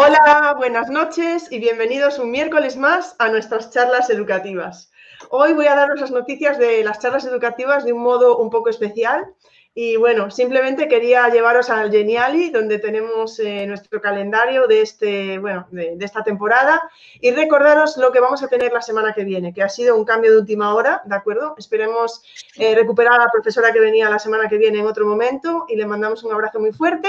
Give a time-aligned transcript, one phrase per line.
[0.00, 4.92] Hola, buenas noches y bienvenidos un miércoles más a nuestras charlas educativas.
[5.28, 8.70] Hoy voy a daros las noticias de las charlas educativas de un modo un poco
[8.70, 9.26] especial.
[9.74, 15.66] Y bueno, simplemente quería llevaros al Geniali, donde tenemos eh, nuestro calendario de, este, bueno,
[15.72, 16.80] de, esta temporada,
[17.20, 20.04] y recordaros lo que vamos a tener la semana que viene, que ha sido un
[20.04, 21.56] cambio de última hora, ¿de acuerdo?
[21.58, 22.22] Esperemos
[22.54, 25.74] eh, recuperar a la profesora que venía la semana que viene en otro momento y
[25.74, 27.08] le mandamos un abrazo muy fuerte.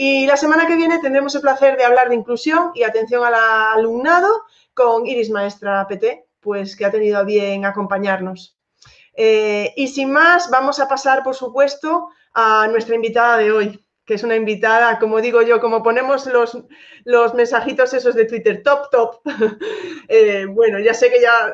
[0.00, 3.34] Y la semana que viene tendremos el placer de hablar de inclusión y atención al
[3.34, 8.56] alumnado con Iris Maestra PT, pues que ha tenido bien acompañarnos.
[9.14, 14.14] Eh, y sin más, vamos a pasar, por supuesto, a nuestra invitada de hoy, que
[14.14, 16.56] es una invitada, como digo yo, como ponemos los,
[17.02, 19.20] los mensajitos esos de Twitter, top, top.
[20.08, 21.52] Eh, bueno, ya sé que ya...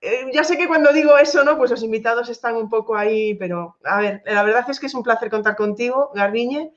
[0.00, 1.56] Eh, ya sé que cuando digo eso, ¿no?
[1.58, 4.94] Pues los invitados están un poco ahí, pero a ver, la verdad es que es
[4.94, 6.72] un placer contar contigo, Garbiñe.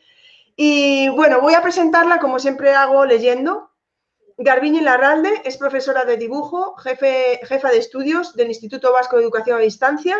[0.60, 3.70] Y bueno, voy a presentarla como siempre hago leyendo,
[4.38, 9.58] Garbiñe Larralde es profesora de dibujo, jefe, jefa de estudios del Instituto Vasco de Educación
[9.58, 10.18] a Distancia.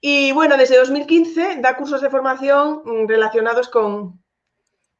[0.00, 4.22] Y bueno, desde 2015 da cursos de formación mm, relacionados con,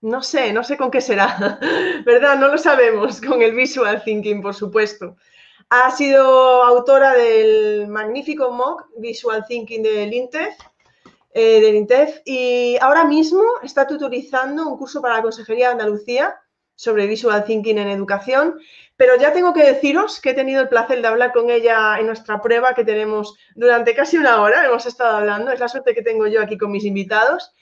[0.03, 1.59] no sé, no sé con qué será,
[2.05, 2.39] ¿verdad?
[2.39, 5.17] No lo sabemos, con el visual thinking, por supuesto.
[5.71, 10.55] Ha sido autora del magnífico MOOC Visual Thinking del INTEF,
[11.35, 16.37] eh, del INTEF y ahora mismo está tutorizando un curso para la Consejería de Andalucía
[16.75, 18.59] sobre Visual Thinking en educación,
[18.97, 22.07] pero ya tengo que deciros que he tenido el placer de hablar con ella en
[22.07, 26.03] nuestra prueba que tenemos durante casi una hora, hemos estado hablando, es la suerte que
[26.03, 27.53] tengo yo aquí con mis invitados.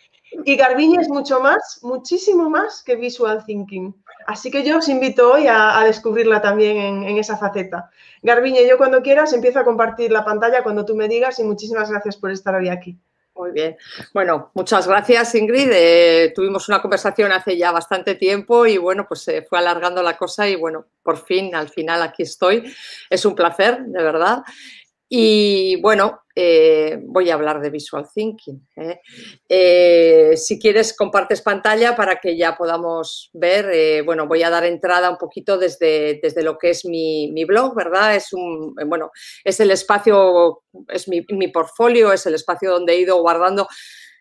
[0.44, 3.94] Y Garbiñe es mucho más, muchísimo más que Visual Thinking.
[4.26, 7.90] Así que yo os invito hoy a, descubrirla también en, esa faceta.
[8.22, 11.90] Garbiñe, yo cuando quieras empiezo a compartir la pantalla cuando tú me digas y muchísimas
[11.90, 12.96] gracias por estar hoy aquí.
[13.40, 13.74] Muy bien.
[14.12, 15.70] Bueno, muchas gracias, Ingrid.
[15.72, 20.18] Eh, tuvimos una conversación hace ya bastante tiempo y bueno, pues se fue alargando la
[20.18, 22.70] cosa y bueno, por fin, al final aquí estoy.
[23.08, 24.42] Es un placer, de verdad.
[25.08, 28.66] Y bueno, eh, voy a hablar de Visual Thinking.
[28.76, 28.98] ¿eh?
[29.46, 34.02] Eh, si quieres, compartes pantalla para que ya podamos ver.
[34.06, 38.16] bueno, voy a dar entrada un poquito desde, desde lo que es mi, blog, ¿verdad?
[38.16, 39.10] Es un, bueno,
[39.44, 43.68] es el espacio, es mi, mi portfolio, es el espacio donde he ido guardando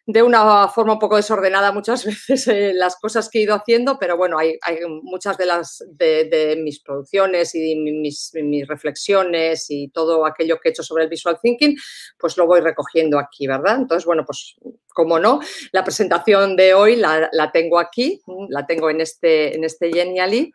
[0.05, 3.97] de una forma un poco desordenada muchas veces eh, las cosas que he ido haciendo,
[3.99, 4.57] pero bueno, hay,
[5.03, 8.31] muchas de las de, mis producciones y mis,
[8.67, 11.77] reflexiones y todo aquello que he hecho sobre el visual thinking,
[12.17, 13.77] pues lo voy recogiendo aquí, ¿verdad?
[13.77, 14.55] Entonces, bueno, pues
[14.87, 15.39] como no,
[15.71, 20.51] la presentación de hoy la, tengo aquí, la tengo en este, en este Genially,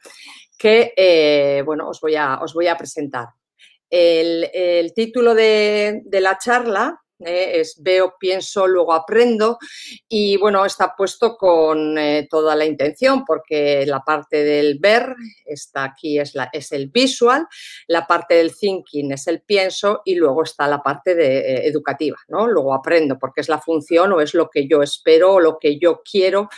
[0.58, 3.28] que, eh, bueno, os voy a, os voy a presentar.
[3.88, 7.60] El, título de, de la charla ¿eh?
[7.60, 9.58] es veo, pienso, luego aprendo
[10.08, 15.14] y bueno, está puesto con eh, toda la intención porque la parte del ver
[15.44, 17.46] está aquí, es, la, es el visual,
[17.88, 22.16] la parte del thinking es el pienso y luego está la parte de, eh, educativa,
[22.28, 22.46] ¿no?
[22.46, 25.78] Luego aprendo porque es la función o es lo que yo espero o lo que
[25.78, 26.48] yo quiero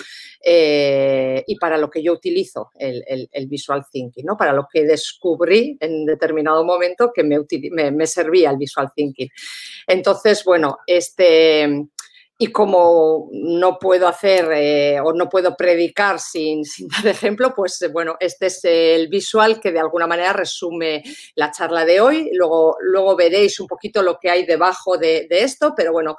[0.49, 4.37] y para lo que yo utilizo el, visual thinking, ¿no?
[4.37, 7.41] Para lo que descubrí en determinado momento que me,
[7.73, 9.29] me, me servía el visual thinking.
[9.89, 10.56] Entonces, bueno,
[10.87, 11.89] este,
[12.39, 17.89] y como no puedo hacer eh, o no puedo predicar sin, dar ejemplo, pues eh,
[17.89, 21.03] bueno, este es el visual que de alguna manera resume
[21.35, 22.31] la charla de hoy.
[22.35, 26.17] Luego, luego veréis un poquito lo que hay debajo de, esto, pero bueno,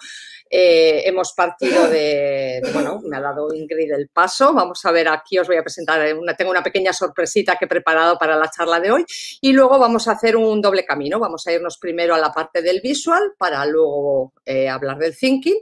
[0.50, 4.54] eh, hemos partido de, bueno, me ha dado Ingrid el paso.
[4.54, 7.68] Vamos a ver, aquí os voy a presentar, una, tengo una pequeña sorpresita que he
[7.68, 9.06] preparado para la charla de hoy
[9.42, 11.20] y luego vamos a hacer un doble camino.
[11.20, 14.34] Vamos a irnos primero a la parte del visual para luego
[14.72, 15.58] hablar del thinking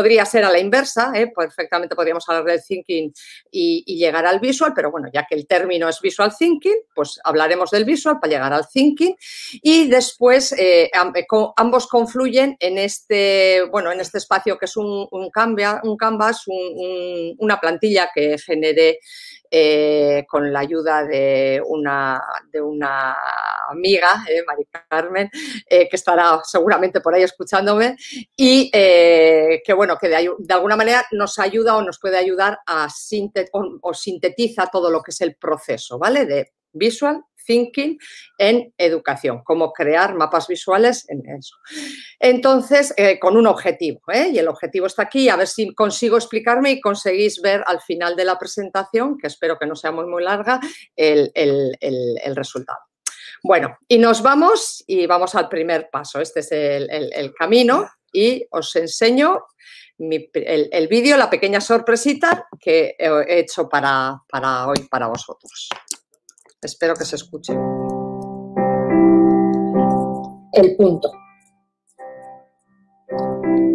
[0.00, 1.30] Podría ser a la inversa, ¿eh?
[1.30, 3.12] perfectamente podríamos hablar del thinking
[3.50, 7.70] y, llegar al visual, pero bueno, ya que el término es visual thinking, pues hablaremos
[7.70, 9.14] del visual para llegar al thinking
[9.60, 11.26] y después eh, eh,
[11.56, 18.08] ambos confluyen en este, bueno, en este espacio que es un, un, canvas, una plantilla
[18.14, 19.00] que generé
[19.50, 23.16] eh, con la ayuda de una, de una
[23.68, 25.30] amiga, eh, Mari Carmen,
[25.68, 27.96] que estará seguramente por ahí escuchándome,
[28.36, 32.88] y que bueno, que de, alguna manera nos ayuda o nos puede ayudar a
[33.82, 36.26] o, sintetiza todo lo que es el proceso, ¿vale?
[36.26, 37.98] De visual, thinking
[38.38, 41.56] en educación, cómo crear mapas visuales en eso.
[42.20, 44.30] Entonces, eh, con un objetivo, ¿eh?
[44.32, 48.14] y el objetivo está aquí, a ver si consigo explicarme y conseguís ver al final
[48.14, 50.60] de la presentación, que espero que no sea muy, muy larga,
[50.94, 51.32] el,
[52.36, 52.78] resultado.
[53.42, 56.20] Bueno, y nos vamos y vamos al primer paso.
[56.20, 59.44] Este es el, camino y os enseño
[59.98, 65.68] el, vídeo, la pequeña sorpresita que he hecho para, para hoy, para vosotros.
[66.62, 67.54] Espero que se escuche.
[70.52, 71.10] El punto.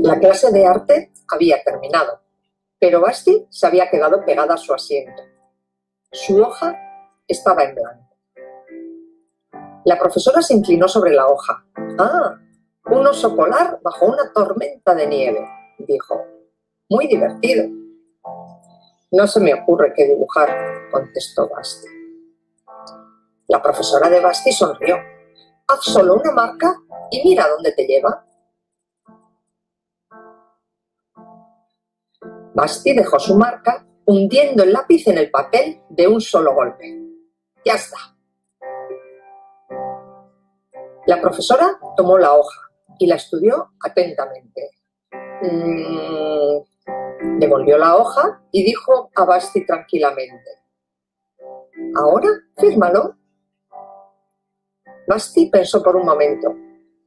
[0.03, 2.21] La clase de arte había terminado,
[2.77, 5.23] pero Basti se había quedado pegada a su asiento.
[6.11, 6.75] Su hoja
[7.27, 8.17] estaba en blanco.
[9.85, 11.65] La profesora se inclinó sobre la hoja.
[11.97, 12.35] Ah,
[12.85, 15.49] un oso polar bajo una tormenta de nieve,
[15.79, 16.23] dijo.
[16.87, 17.67] Muy divertido.
[19.11, 21.94] No se me ocurre qué dibujar, contestó Basti.
[23.47, 24.97] La profesora de Basti sonrió.
[25.67, 26.75] Haz solo una marca
[27.11, 28.25] y mira dónde te lleva.
[32.55, 36.85] Basti dejó su marca hundiendo el lápiz en el papel de un solo golpe.
[37.63, 37.97] Ya está.
[41.05, 42.61] La profesora tomó la hoja
[42.97, 44.71] y la estudió atentamente.
[45.41, 50.49] Mm, devolvió la hoja y dijo a Basti tranquilamente.
[51.95, 53.17] Ahora, fírmalo.
[55.07, 56.55] Basti pensó por un momento.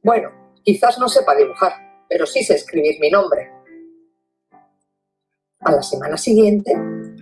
[0.03, 0.29] Bueno,
[0.63, 1.73] quizás no sepa dibujar,
[2.07, 3.51] pero sí sé escribir mi nombre.
[5.61, 6.73] A la semana siguiente,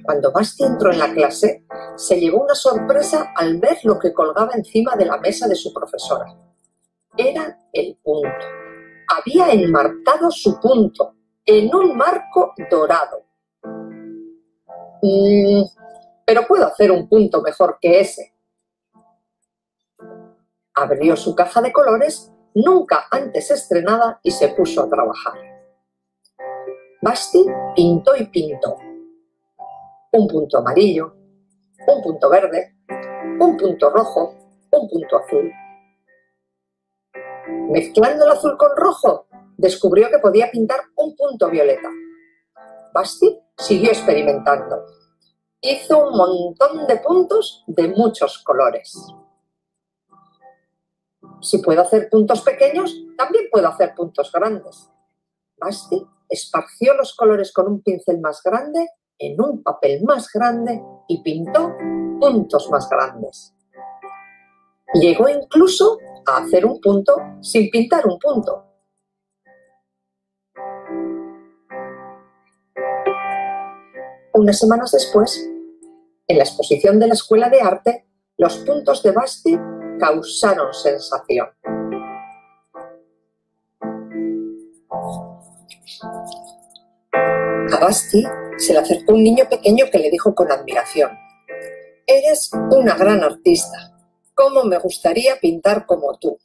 [0.04, 1.66] cuando Basti entró en la clase,
[1.96, 5.74] se llevó una sorpresa al ver lo que colgaba encima de la mesa de su
[5.74, 6.26] profesora.
[7.18, 8.30] Era el punto.
[9.18, 13.26] Había enmarcado su punto en un marco dorado.
[15.02, 15.64] Mm,
[16.26, 18.37] pero puedo hacer un punto mejor que ese,
[20.78, 25.34] abrió su caja de colores nunca antes estrenada y se puso a trabajar.
[27.02, 27.46] Basti
[27.76, 28.78] pintó y pintó.
[30.12, 31.16] Un punto amarillo,
[31.88, 32.76] un punto verde,
[33.40, 34.36] un punto rojo,
[34.72, 35.52] un punto azul.
[37.70, 39.28] Mezclando el azul con rojo,
[39.58, 41.90] descubrió que podía pintar un punto violeta.
[42.94, 44.86] Basti siguió experimentando.
[45.60, 48.96] Hizo un montón de puntos de muchos colores.
[51.42, 54.90] Si puedo hacer puntos pequeños, también puedo hacer puntos grandes.
[55.58, 58.88] Basti esparció los colores con un pincel más grande
[59.20, 61.76] en un papel más grande y pintó
[62.20, 63.54] puntos más grandes.
[64.94, 68.64] Llegó incluso a hacer un punto sin pintar un punto.
[74.34, 75.50] Unas semanas después,
[76.28, 78.08] en la exposición de la Escuela de Arte,
[78.38, 79.60] los puntos de Basti
[80.00, 81.48] causaron sensación.
[87.72, 88.24] A Basti
[88.58, 91.12] se le acercó un niño pequeño que le dijo con admiración,
[92.10, 93.94] Eres una gran artista.
[94.34, 96.40] ¿Cómo me gustaría pintar como tú?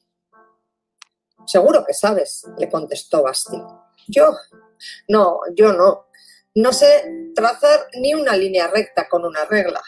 [1.46, 3.62] Seguro que sabes, le contestó Basti.
[4.08, 4.32] Yo,
[5.08, 6.06] no, yo no.
[6.54, 9.80] No sé trazar ni una línea recta con una regla.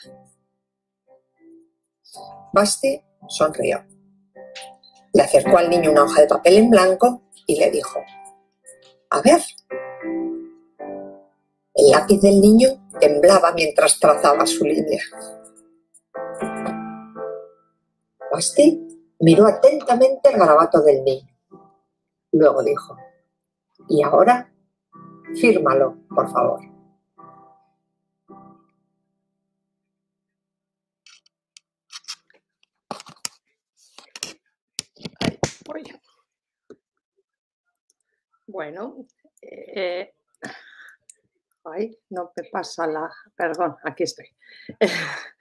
[2.53, 3.85] Basti sonrió.
[5.13, 8.01] Le acercó al niño una hoja de papel en blanco y le dijo,
[9.11, 9.41] a ver.
[11.75, 12.69] El lápiz del niño
[13.01, 15.03] temblaba mientras trazaba su línea.
[18.31, 18.81] Basti
[19.21, 21.29] miró atentamente el garabato del niño.
[22.33, 22.97] Luego dijo,
[23.89, 24.53] y ahora,
[25.41, 26.74] fírmalo, por favor.
[38.55, 39.05] Bueno,
[39.43, 40.13] eh,
[41.65, 44.27] ay, no me pasa la, perdón, aquí estoy.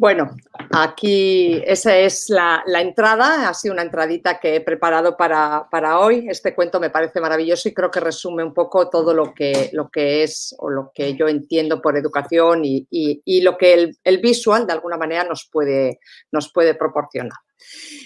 [0.00, 0.30] Bueno,
[0.70, 6.28] aquí esa es la, entrada, ha sido una entradita que he preparado para, hoy.
[6.28, 9.88] Este cuento me parece maravilloso y creo que resume un poco todo lo que, lo
[9.88, 14.68] que es o lo que yo entiendo por educación y, lo que el, el, visual
[14.68, 15.98] de alguna manera nos puede,
[16.30, 17.38] nos puede proporcionar.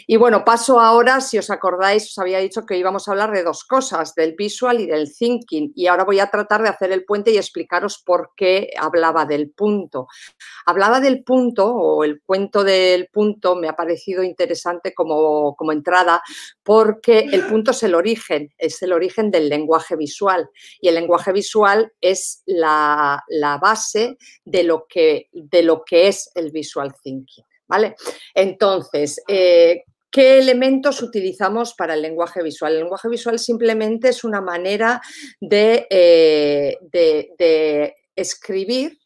[0.06, 3.42] Y bueno, paso ahora, si os acordáis, os había dicho que íbamos a hablar de
[3.42, 5.72] dos cosas, del visual y del thinking.
[5.74, 9.50] Y ahora voy a tratar de hacer el puente y explicaros por qué hablaba del
[9.50, 10.08] punto.
[10.66, 16.22] Hablaba del punto, o el cuento del punto me ha parecido interesante como, como entrada,
[16.62, 20.48] porque el punto es el origen, es el origen del lenguaje visual.
[20.80, 23.24] Y el lenguaje visual es la,
[23.60, 27.44] base de lo, que, de lo que es el visual thinking.
[27.68, 27.96] ¿Vale?
[28.34, 32.74] Entonces, eh, ¿Qué elementos utilizamos para el lenguaje visual?
[32.74, 35.00] El lenguaje visual simplemente es una manera
[35.40, 38.98] de, eh, de escribir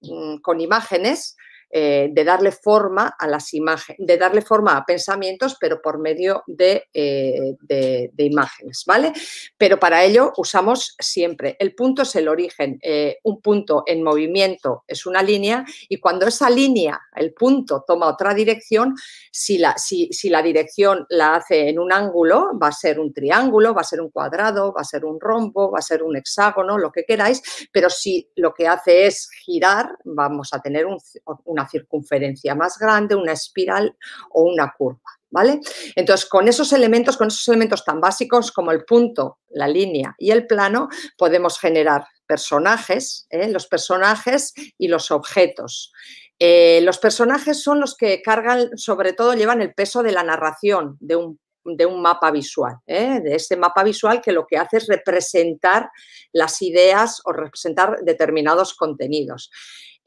[0.00, 1.36] mm, con imágenes
[1.70, 6.42] eh, de darle forma a las imágenes, de darle forma a pensamientos, pero por medio
[6.46, 9.12] de, eh, imágenes, ¿vale?
[9.58, 14.84] Pero para ello usamos siempre, el punto es el origen, eh, un punto en movimiento
[14.86, 18.94] es una línea y cuando esa línea, el punto, toma otra dirección,
[19.30, 23.12] si la, si, si la dirección la hace en un ángulo, va a ser un
[23.12, 26.16] triángulo, va a ser un cuadrado, va a ser un rombo, va a ser un
[26.16, 31.57] hexágono, lo que queráis, pero si lo que hace es girar, vamos a tener un
[31.58, 33.96] una circunferencia más grande, una espiral
[34.30, 35.00] o una curva.
[35.30, 35.60] ¿Vale?
[35.94, 40.30] Entonces, con esos elementos, con esos elementos tan básicos como el punto, la línea y
[40.30, 40.88] el plano,
[41.18, 43.48] podemos generar personajes, ¿eh?
[43.48, 45.92] los personajes y los objetos.
[46.38, 50.96] Eh, los personajes son los que cargan, sobre todo llevan el peso de la narración
[51.00, 53.20] de un, de un mapa visual, ¿eh?
[53.22, 55.90] de ese mapa visual que lo que hace es representar
[56.32, 59.50] las ideas o representar determinados contenidos.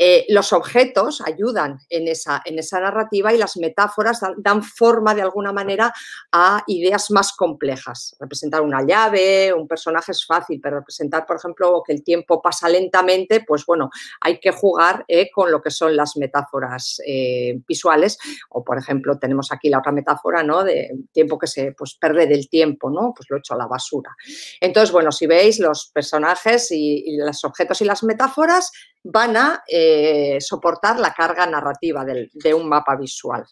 [0.04, 2.42] Eh, los objetos ayudan en esa,
[2.80, 5.94] narrativa y las metáforas dan, forma de alguna manera
[6.32, 8.16] a ideas más complejas.
[8.20, 12.68] Representar una llave, un personaje es fácil, pero representar, por ejemplo, que el tiempo pasa
[12.68, 13.92] lentamente, pues bueno,
[14.22, 18.18] hay que jugar eh, con lo que son las metáforas eh, visuales.
[18.50, 20.64] O, por ejemplo, tenemos aquí la otra metáfora, ¿no?
[20.64, 23.14] De tiempo que se, pues, pierde del tiempo, ¿no?
[23.16, 24.16] Pues lo he hecho a la basura.
[24.60, 28.72] Entonces, bueno, si veis los personajes y, y los objetos y las metáforas
[29.04, 33.46] van a eh, soportar la carga narrativa de un mapa visual.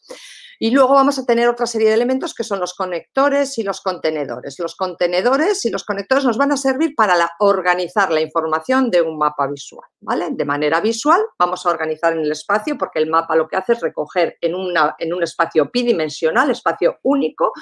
[0.61, 3.79] Y luego vamos a tener otra serie de elementos que son los conectores y los
[3.79, 4.59] contenedores.
[4.59, 9.17] Los contenedores y los conectores nos van a servir para organizar la información de un
[9.17, 9.87] mapa visual.
[10.01, 10.27] ¿vale?
[10.31, 13.71] De manera visual vamos a organizar en el espacio porque el mapa lo que hace
[13.71, 17.53] es recoger en, una, en un espacio bidimensional, espacio único,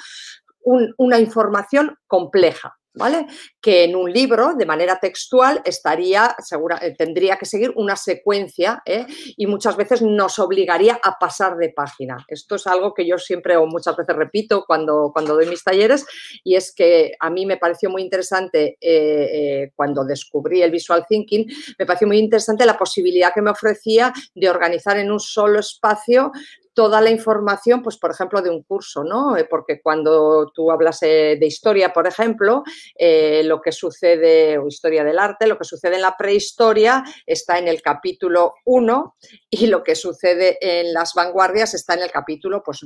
[0.64, 2.77] una información compleja.
[2.94, 3.26] ¿Vale?
[3.60, 8.82] Que en un libro, de manera textual, estaría, segura, eh, tendría que seguir una secuencia
[8.84, 9.06] ¿eh?
[9.36, 12.24] y muchas veces nos obligaría a pasar de página.
[12.28, 16.06] Esto es algo que yo siempre o muchas veces repito cuando, cuando doy mis talleres
[16.42, 21.46] y es que a mí me pareció muy interesante eh, cuando descubrí el visual thinking,
[21.78, 26.32] me pareció muy interesante la posibilidad que me ofrecía de organizar en un solo espacio
[26.78, 29.36] toda la información, pues por ejemplo, de un curso, ¿no?
[29.36, 32.62] Eh, porque cuando tú hablas eh, de historia, por ejemplo,
[32.96, 37.58] eh, lo que sucede, o historia del arte, lo que sucede en la prehistoria está
[37.58, 39.16] en el capítulo 1
[39.50, 42.78] y lo que sucede en las vanguardias está en el capítulo pues,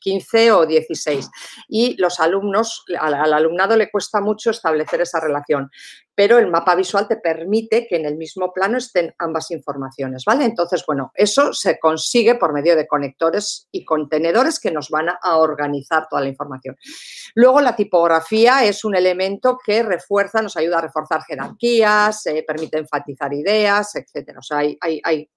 [0.00, 1.28] 15 o 16.
[1.66, 5.68] Y los alumnos, al alumnado le cuesta mucho establecer esa relación
[6.14, 10.44] pero el mapa visual te permite que en el mismo plano estén ambas informaciones, ¿vale?
[10.44, 15.36] Entonces, bueno, eso se consigue por medio de conectores y contenedores que nos van a
[15.36, 16.76] organizar toda la información.
[17.34, 22.78] Luego, la tipografía es un elemento que refuerza, nos ayuda a reforzar jerarquías, eh, permite
[22.78, 24.38] enfatizar ideas, etcétera.
[24.38, 25.28] O sea, hay, hay hay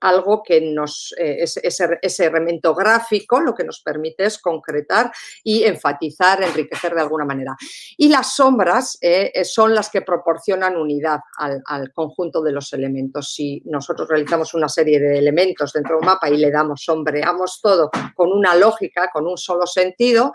[0.00, 5.10] algo que nos, eh, ese, ese, elemento gráfico lo que nos permite es concretar
[5.42, 7.56] y enfatizar, enriquecer de alguna manera.
[7.96, 13.34] Y las sombras eh, eh, son las que proporcionan unidad al, conjunto de los elementos.
[13.34, 17.60] Si nosotros realizamos una serie de elementos dentro de un mapa y le damos, sombreamos
[17.60, 20.32] todo con una lógica, con un solo sentido,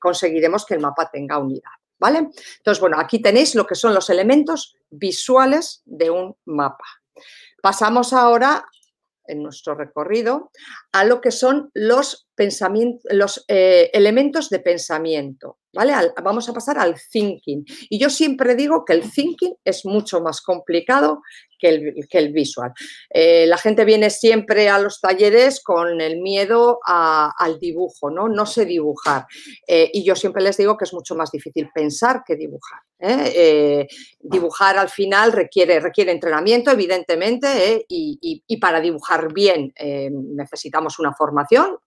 [0.00, 1.70] conseguiremos que el mapa tenga unidad.
[1.98, 2.30] ¿Vale?
[2.56, 6.84] Entonces, bueno, aquí tenéis lo que son los elementos visuales de un mapa.
[7.62, 8.66] Pasamos ahora
[9.24, 10.50] en nuestro recorrido
[10.92, 12.28] a lo que son los,
[13.10, 15.58] los eh, elementos de pensamiento.
[15.74, 15.94] ¿vale?
[16.22, 17.64] vamos a pasar al thinking.
[17.88, 21.22] Y yo siempre digo que el thinking es mucho más complicado
[21.58, 22.72] que el, que el visual.
[23.08, 28.28] Eh, la gente viene siempre a los talleres con el miedo al dibujo, ¿no?
[28.28, 29.24] No sé dibujar.
[29.66, 32.80] Eh, y yo siempre les digo que es mucho más difícil pensar que dibujar.
[34.20, 39.72] dibujar al final requiere, requiere entrenamiento, evidentemente, y, y, para dibujar bien
[40.36, 41.78] necesitamos una formación,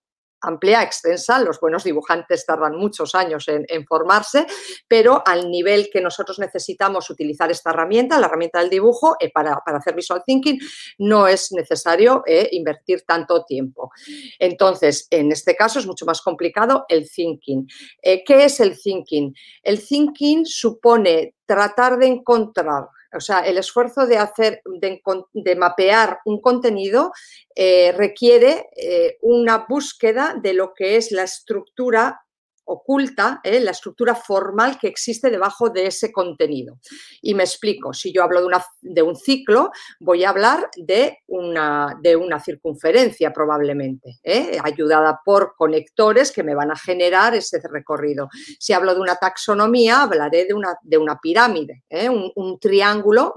[0.45, 1.39] amplia, extensa.
[1.39, 4.45] Los buenos dibujantes tardan muchos años en, formarse,
[4.87, 9.61] pero al nivel que nosotros necesitamos utilizar esta herramienta, la herramienta del dibujo, eh, para,
[9.65, 10.59] hacer visual thinking,
[10.99, 13.91] no es necesario eh, invertir tanto tiempo.
[14.39, 17.67] Entonces, en este caso es mucho más complicado el thinking.
[18.01, 19.33] Eh, ¿Qué es el thinking?
[19.61, 22.85] El thinking supone tratar de encontrar
[23.15, 27.11] o sea, el esfuerzo de hacer, de, mapear un contenido
[27.55, 32.24] eh, requiere eh, una búsqueda de lo que es la estructura
[32.65, 33.59] oculta ¿eh?
[33.59, 36.79] la estructura formal que existe debajo de ese contenido.
[37.21, 41.19] Y me explico, si yo hablo de, una, de un ciclo, voy a hablar de
[41.27, 44.57] una, de una circunferencia probablemente, ¿eh?
[44.63, 48.29] ayudada por conectores que me van a generar ese recorrido.
[48.59, 52.09] Si hablo de una taxonomía, hablaré de una, de una pirámide, ¿eh?
[52.09, 53.33] un, triángulo,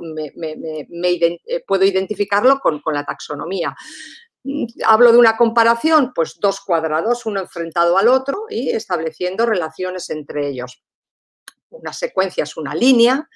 [1.67, 3.75] puedo identificarlo con, con la taxonomía
[4.87, 10.49] hablo de una comparación, pues dos cuadrados, uno enfrentado al otro y estableciendo relaciones entre
[10.49, 10.83] ellos.
[11.71, 13.29] Una secuencia es una línea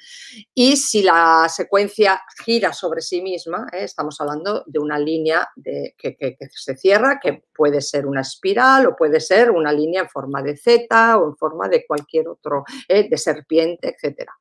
[0.55, 3.85] y si la secuencia gira sobre sí misma, ¿eh?
[3.85, 9.21] estamos hablando de una línea que, se cierra, que puede ser una espiral o puede
[9.21, 13.07] ser una línea en forma de Z o en forma de cualquier otro, ¿eh?
[13.07, 14.33] de serpiente, etcétera.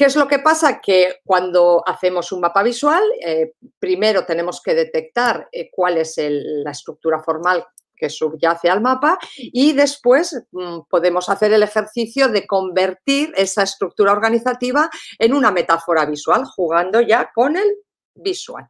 [0.00, 0.80] ¿Qué es lo que pasa?
[0.80, 6.70] Que cuando hacemos un mapa visual, eh, primero tenemos que detectar eh, cuál es la
[6.70, 13.34] estructura formal que subyace al mapa y después mm, podemos hacer el ejercicio de convertir
[13.36, 14.88] esa estructura organizativa
[15.18, 17.70] en una metáfora visual, jugando ya con el
[18.14, 18.66] visual.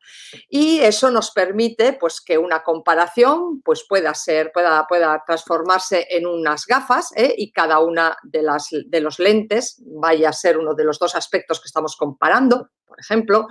[0.49, 6.27] Y eso nos permite pues, que una comparación pues, pueda, ser, pueda, pueda transformarse en
[6.27, 7.35] unas gafas ¿eh?
[7.37, 11.15] y cada una de, las, de los lentes vaya a ser uno de los dos
[11.15, 13.47] aspectos que estamos comparando, por ejemplo,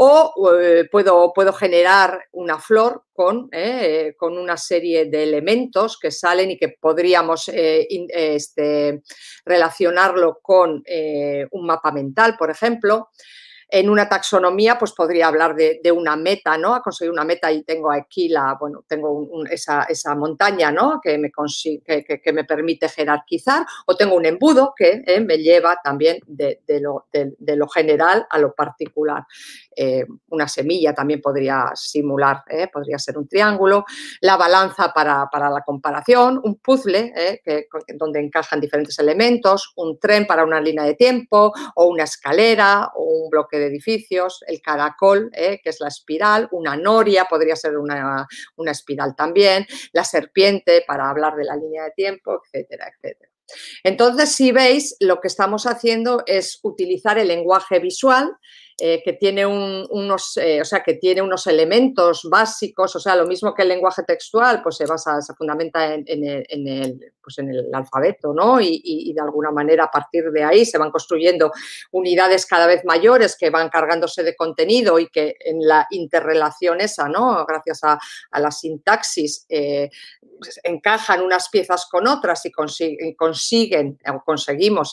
[0.00, 6.12] o eh, puedo, puedo, generar una flor con, eh, con, una serie de elementos que
[6.12, 9.02] salen y que podríamos este,
[9.44, 10.84] relacionarlo con
[11.50, 13.08] un mapa mental, por ejemplo.
[13.70, 16.74] En una taxonomía, pues podría hablar de, una meta, ¿no?
[16.74, 21.00] A conseguir una meta y tengo aquí la, bueno, tengo esa, montaña, ¿no?
[21.02, 27.68] Que me, permite jerarquizar o tengo un embudo que eh, me lleva también de, lo,
[27.68, 29.24] general a lo particular.
[29.76, 33.84] Eh, una semilla también podría simular, eh, podría ser un triángulo,
[34.22, 37.12] la balanza para, la comparación, un puzzle
[37.94, 43.24] donde encajan diferentes elementos, un tren para una línea de tiempo o una escalera o
[43.24, 45.60] un bloque de edificios, el caracol, ¿eh?
[45.62, 51.08] que es la espiral, una noria, podría ser una, una espiral también, la serpiente para
[51.10, 53.30] hablar de la línea de tiempo, etcétera, etcétera.
[53.82, 58.36] Entonces, si veis, lo que estamos haciendo es utilizar el lenguaje visual
[58.80, 63.26] eh, que tiene unos, eh, o sea, que tiene unos elementos básicos, o sea, lo
[63.26, 67.74] mismo que el lenguaje textual, pues se basa, se fundamenta en, el, pues en el
[67.74, 68.60] alfabeto, ¿no?
[68.60, 71.50] Y, de alguna manera a partir de ahí se van construyendo
[71.90, 77.08] unidades cada vez mayores que van cargándose de contenido y que en la interrelación esa,
[77.08, 77.44] ¿no?
[77.46, 77.98] Gracias a,
[78.38, 79.90] la sintaxis eh,
[80.38, 82.52] pues encajan unas piezas con otras y,
[83.16, 84.92] consiguen o conseguimos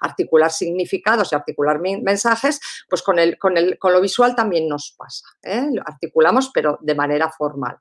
[0.00, 2.60] articular significados y articular mensajes,
[2.95, 5.26] pues pues con, el, con, el, con lo visual también nos pasa.
[5.42, 5.66] ¿eh?
[5.70, 7.76] Lo articulamos, pero de manera formal.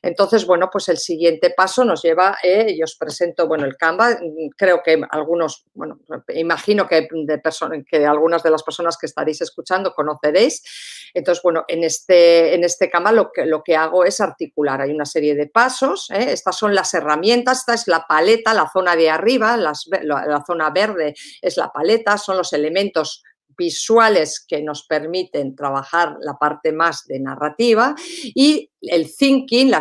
[0.00, 4.16] Entonces, bueno, pues el siguiente paso nos lleva, eh, yo os presento, bueno, el Canva,
[4.56, 7.42] creo que algunos, bueno, imagino que, de
[7.86, 11.10] que algunas de las personas que estaréis escuchando conoceréis.
[11.12, 14.80] Entonces, bueno, en este, en este Canva lo que, lo que hago es articular.
[14.80, 16.32] Hay una serie de pasos, ¿eh?
[16.32, 20.70] estas son las herramientas, esta es la paleta, la zona de arriba, la, la zona
[20.70, 23.22] verde es la paleta, son los elementos
[23.56, 27.94] visuales que nos permiten trabajar la parte más de narrativa
[28.34, 29.72] y el thinking,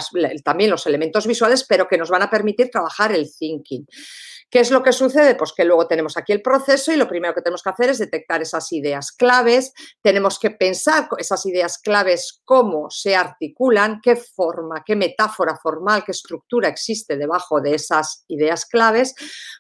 [0.44, 3.86] también los elementos visuales, pero que nos van a permitir trabajar el thinking.
[4.54, 5.34] ¿Qué es lo que sucede?
[5.34, 7.98] Pues que luego tenemos aquí el proceso y lo primero que tenemos que hacer es
[7.98, 14.84] detectar esas ideas claves, tenemos que pensar esas ideas claves, cómo se articulan, qué forma,
[14.86, 19.16] qué metáfora formal, qué estructura existe debajo de esas ideas claves.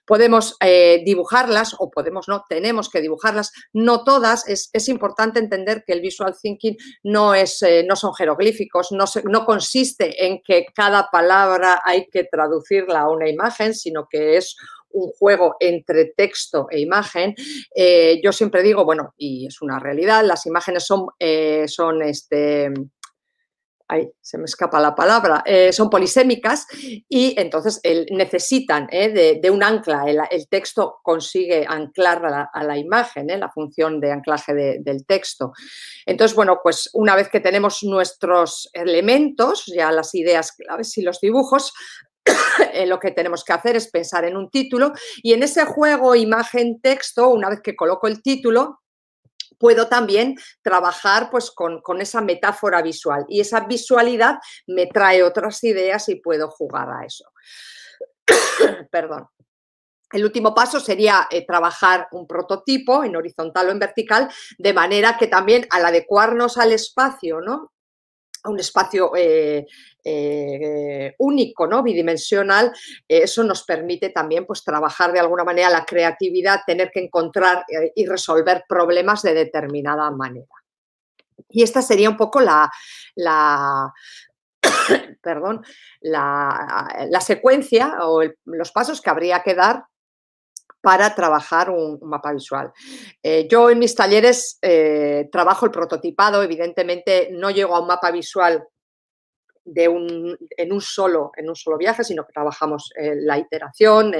[0.05, 4.47] Podemos eh, dibujarlas o podemos no, tenemos que dibujarlas, no todas.
[4.47, 9.43] Es, importante entender que el visual thinking no, es, eh, no son jeroglíficos, no, no
[9.43, 14.55] consiste en que cada palabra hay que traducirla a una imagen, sino que es
[14.93, 17.35] un juego entre texto e imagen.
[17.75, 22.71] Eh, yo siempre digo, bueno, y es una realidad, las imágenes son, eh, son este,
[23.87, 26.65] Ahí se me escapa la palabra, eh, son polisémicas
[27.09, 30.05] y entonces necesitan eh, de, un ancla.
[30.07, 35.51] El, texto consigue anclar a la, imagen, la función de anclaje del texto.
[36.05, 41.19] Entonces, bueno, pues una vez que tenemos nuestros elementos, ya las ideas claves y los
[41.19, 41.73] dibujos,
[42.85, 47.29] lo que tenemos que hacer es pensar en un título y en ese juego imagen-texto,
[47.29, 48.79] una vez que coloco el título,
[49.63, 54.35] puedo también trabajar pues, con, esa metáfora visual y esa visualidad
[54.67, 57.25] me trae otras ideas y puedo jugar a eso.
[58.91, 59.27] Perdón.
[60.11, 65.17] El último paso sería eh, trabajar un prototipo en horizontal o en vertical, de manera
[65.17, 67.71] que también al adecuarnos al espacio, ¿no?
[68.43, 69.65] A un espacio eh,
[70.03, 71.81] eh, único, ¿no?
[71.81, 72.71] bidimensional,
[73.07, 77.65] eh, eso nos permite también pues, trabajar de alguna manera la creatividad, tener que encontrar
[77.95, 80.47] y resolver problemas de determinada manera.
[81.49, 82.69] Y esta sería un poco la,
[83.15, 83.93] la
[85.21, 85.63] perdón,
[86.01, 89.85] la, secuencia o los pasos que habría que dar
[90.83, 92.73] para trabajar un, mapa visual.
[93.23, 98.11] Eh, yo en mis talleres eh, trabajo el prototipado, evidentemente no llego a un mapa
[98.11, 98.67] visual
[99.63, 104.11] de un, en, un solo, en un solo viaje, sino que trabajamos eh, la iteración,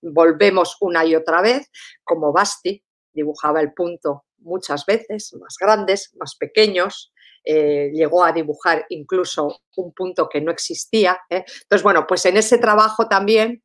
[0.00, 1.70] volvemos una y otra vez,
[2.02, 2.82] como Basti
[3.12, 7.12] dibujaba el punto muchas veces, más grandes, más pequeños,
[7.44, 11.20] llegó a dibujar incluso un punto que no existía.
[11.28, 13.62] Entonces, bueno, pues en ese trabajo también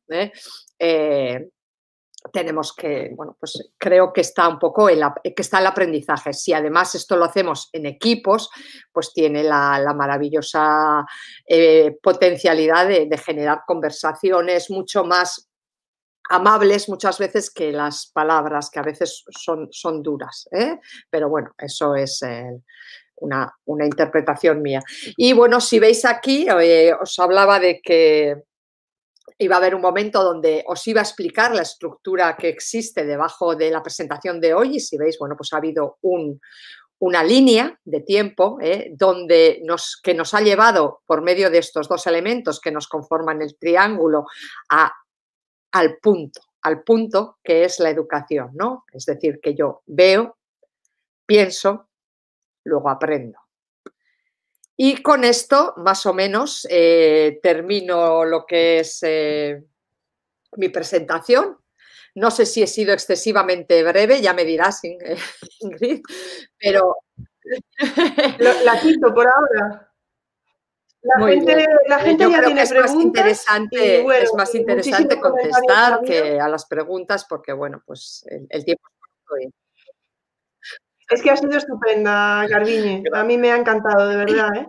[2.32, 6.32] tenemos que, bueno, pues creo que está un poco el, que está el aprendizaje.
[6.32, 8.50] Si además esto lo hacemos en equipos,
[8.92, 11.04] pues tiene la, maravillosa
[11.46, 15.48] eh, potencialidad de, generar conversaciones mucho más
[16.28, 20.48] amables muchas veces que las palabras, que a veces son, son duras.
[20.52, 20.78] ¿eh?
[21.10, 22.22] Pero bueno, eso es...
[23.18, 24.82] una, interpretación mía.
[25.16, 28.36] Y bueno, si veis aquí, eh, os hablaba de que
[29.38, 33.54] iba a haber un momento donde os iba a explicar la estructura que existe debajo
[33.54, 35.98] de la presentación de hoy y si veis, bueno, pues ha habido
[36.98, 38.92] una línea de tiempo ¿eh?
[38.96, 39.62] donde
[40.02, 44.24] que nos ha llevado por medio de estos dos elementos que nos conforman el triángulo
[44.70, 44.90] a,
[45.72, 48.84] al punto, al punto que es la educación, ¿no?
[48.92, 50.38] Es decir, que yo veo,
[51.26, 51.90] pienso,
[52.64, 53.45] luego aprendo.
[54.76, 59.64] Y con esto, más o menos, eh, termino lo que es eh,
[60.56, 61.58] mi presentación.
[62.14, 64.80] No sé si he sido excesivamente breve, ya me dirás,
[65.60, 66.02] Ingrid,
[66.58, 66.96] pero...
[68.64, 69.86] La quito por ahora.
[71.06, 76.40] La gente, la gente Yo creo que es más interesante, es más interesante contestar que
[76.40, 78.88] a las preguntas porque, bueno, pues el, tiempo
[79.40, 79.52] es
[81.10, 83.02] es que ha sido estupenda, Garbiñe.
[83.12, 84.56] A mí me ha encantado, de verdad.
[84.56, 84.66] ¿eh?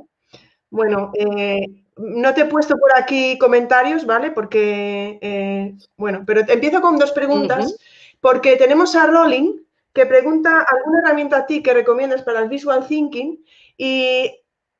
[0.69, 4.32] Bueno, eh, no te he puesto por aquí comentarios, ¿vale?
[4.32, 7.78] Porque, eh, bueno, pero empiezo con dos preguntas.
[8.19, 9.60] Porque tenemos a Rolling
[9.93, 13.43] que pregunta alguna herramienta a ti que recomiendas para el visual thinking
[13.78, 14.32] y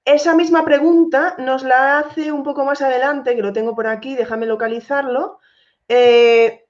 [0.06, 4.16] esa misma pregunta nos la hace un poco más adelante, que lo tengo por aquí,
[4.16, 5.40] déjame localizarlo.
[5.90, 6.66] Eh,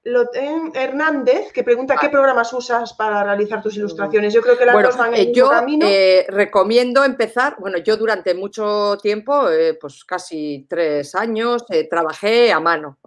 [0.74, 4.32] Hernández, que pregunta qué programas usas para realizar tus ilustraciones.
[4.32, 5.50] Yo creo que las dos van en eh, yo,
[5.82, 12.60] eh, recomiendo empezar, bueno, yo durante mucho tiempo, eh, pues casi tres años, trabajé a
[12.60, 12.98] mano,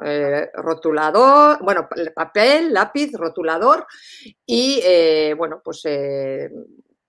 [0.53, 3.87] rotulador, bueno, papel, lápiz, rotulador
[4.45, 4.81] y,
[5.35, 5.83] bueno, pues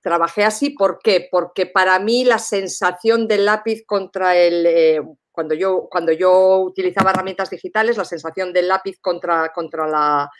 [0.01, 0.71] trabajé así.
[0.71, 1.27] ¿Por qué?
[1.29, 7.51] Porque para mí la sensación del lápiz contra el, cuando yo, cuando yo utilizaba herramientas
[7.51, 10.31] digitales, la sensación del lápiz contra, contra la,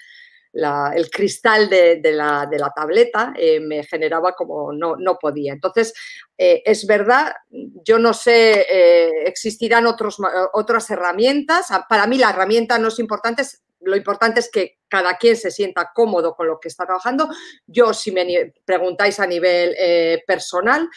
[0.53, 5.53] el cristal de, la, tableta eh, me generaba como no, no podía.
[5.53, 5.95] Entonces,
[6.37, 10.19] eh, es verdad, yo no sé, eh, existirán otros,
[10.53, 11.71] otras herramientas.
[11.71, 13.45] Ah, para mí la herramienta no es importante,
[13.81, 17.29] lo importante es que cada quien se sienta cómodo con lo que está trabajando.
[17.67, 19.75] Yo, si me preguntáis a nivel
[20.27, 20.89] personal,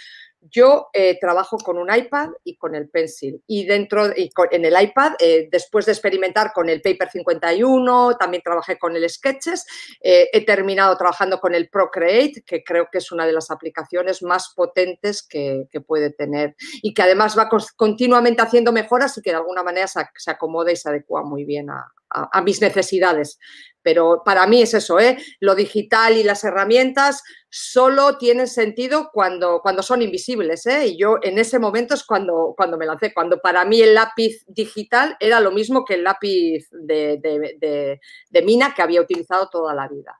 [0.51, 3.41] yo eh, trabajo con un iPad y con el Pencil.
[3.47, 8.43] Y dentro, y en el iPad, eh, después de experimentar con el Paper 51, también
[8.43, 9.65] trabajé con el Sketches,
[10.01, 14.21] eh, he terminado trabajando con el Procreate, que creo que es una de las aplicaciones
[14.23, 19.36] más potentes que, puede tener y que además va continuamente haciendo mejoras y que de
[19.36, 23.38] alguna manera se, acomoda y se adecua muy bien a mis necesidades
[23.86, 25.15] pero para mí es eso, ¿eh?
[25.39, 27.21] lo digital y las herramientas
[27.52, 30.65] solo tienen sentido cuando, cuando son invisibles.
[30.65, 30.88] ¿eh?
[30.88, 34.43] Y yo en ese momento es cuando, cuando me lancé, cuando para mí el lápiz
[34.48, 38.00] digital era lo mismo que el lápiz de,
[38.43, 40.19] mina que había utilizado toda la vida.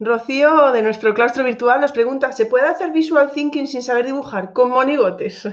[0.00, 4.54] Rocío, de nuestro claustro virtual, nos pregunta, ¿se puede hacer visual thinking sin saber dibujar
[4.54, 5.46] con monigotes?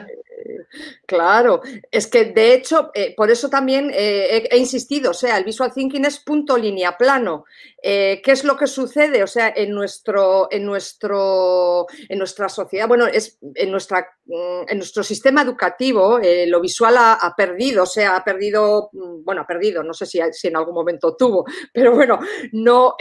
[1.06, 5.44] Claro, es que de hecho, eh, por eso también eh, he, insistido, o sea, el
[5.44, 7.46] visual thinking es punto línea plano.
[7.82, 9.22] Eh, ¿Qué es lo que sucede?
[9.22, 14.78] O sea, en nuestro, en nuestro, en nuestra sociedad, bueno, es en nuestra, mm, en
[14.78, 19.84] nuestro sistema educativo, lo visual ha, perdido, o sea, ha perdido, mm, bueno, ha perdido,
[19.84, 22.20] no sé si, en algún momento tuvo, pero bueno,
[22.54, 22.96] no,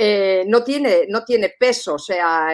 [0.47, 1.95] no tiene, no tiene peso.
[1.95, 2.53] O sea,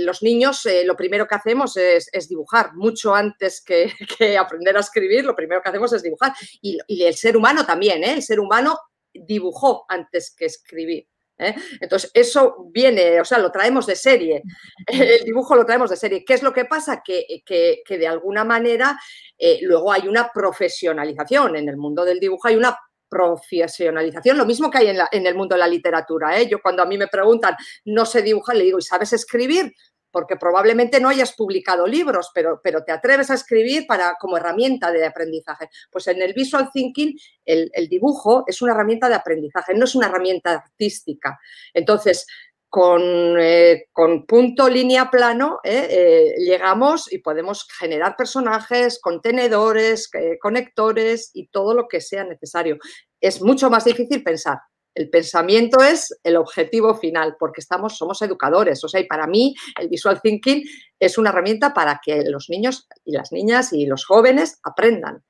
[0.00, 5.24] los niños lo primero que hacemos es, dibujar mucho antes que, que aprender a escribir,
[5.24, 6.32] lo primero que hacemos es dibujar.
[6.60, 8.14] Y, el ser humano también, ¿eh?
[8.14, 8.78] El ser humano
[9.12, 11.06] dibujó antes que escribir.
[11.38, 11.54] ¿eh?
[11.80, 14.42] Entonces, eso viene, o sea, lo traemos de serie.
[14.86, 16.24] El dibujo lo traemos de serie.
[16.24, 17.02] ¿Qué es lo que pasa?
[17.04, 17.42] Que,
[17.88, 18.98] de alguna manera
[19.38, 21.56] eh, luego hay una profesionalización.
[21.56, 22.76] En el mundo del dibujo hay una
[23.10, 26.38] profesionalización, lo mismo que hay en, en el mundo de la literatura.
[26.38, 26.46] ¿eh?
[26.48, 29.72] Yo cuando a mí me preguntan, no sé dibujar, le digo, ¿y sabes escribir?
[30.10, 34.90] Porque probablemente no hayas publicado libros, pero, pero te atreves a escribir para, como herramienta
[34.90, 35.68] de aprendizaje.
[35.90, 40.06] Pues en el visual thinking, el, dibujo es una herramienta de aprendizaje, no es una
[40.06, 41.38] herramienta artística.
[41.74, 42.26] Entonces,
[42.68, 43.02] con,
[43.40, 43.88] eh,
[44.28, 50.08] punto, línea, plano, eh, eh, llegamos y podemos generar personajes, contenedores,
[50.40, 52.78] conectores y todo lo que sea necesario.
[53.20, 54.58] Es mucho más difícil pensar.
[54.94, 58.82] El pensamiento es el objetivo final, porque estamos, somos educadores.
[58.84, 60.64] O sea, y para mí el visual thinking
[60.98, 65.22] es una herramienta para que los niños y las niñas y los jóvenes aprendan.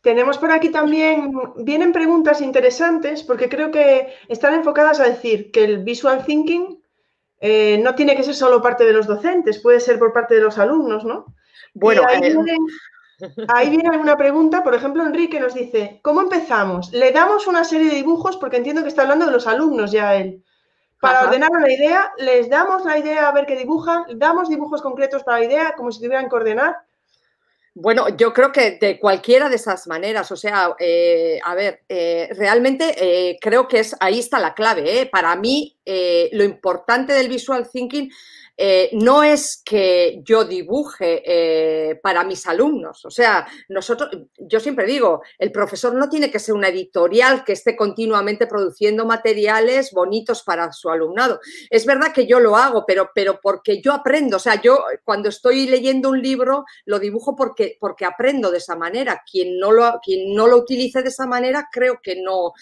[0.00, 5.64] Tenemos por aquí también, vienen preguntas interesantes porque creo que están enfocadas a decir que
[5.64, 6.80] el visual thinking
[7.40, 10.42] eh, no tiene que ser solo parte de los docentes, puede ser por parte de
[10.42, 11.34] los alumnos, ¿no?
[11.74, 12.34] Bueno, eh,
[13.48, 16.92] Ahí viene alguna pregunta, por ejemplo, Enrique nos dice, ¿cómo empezamos?
[16.92, 20.16] Le damos una serie de dibujos, porque entiendo que está hablando de los alumnos ya
[20.16, 20.42] él.
[21.00, 25.22] Para ordenar una idea, les damos la idea a ver qué dibujan, damos dibujos concretos
[25.24, 26.76] para la idea, como si tuvieran que ordenar.
[27.78, 32.30] Bueno, yo creo que de cualquiera de esas maneras, o sea, eh, a ver, eh,
[32.34, 35.06] realmente eh, creo que es ahí está la clave.
[35.12, 35.76] Para mí,
[36.32, 38.10] lo importante del visual thinking
[38.56, 43.04] eh, no es que yo dibuje eh, para mis alumnos.
[43.04, 47.52] O sea, nosotros, yo siempre digo, el profesor no tiene que ser una editorial que
[47.52, 51.40] esté continuamente produciendo materiales bonitos para su alumnado.
[51.68, 54.36] Es verdad que yo lo hago, pero, pero porque yo aprendo.
[54.36, 58.76] O sea, yo cuando estoy leyendo un libro lo dibujo porque, porque aprendo de esa
[58.76, 59.22] manera.
[59.30, 62.52] Quien no, lo, quien no lo utilice de esa manera creo que no,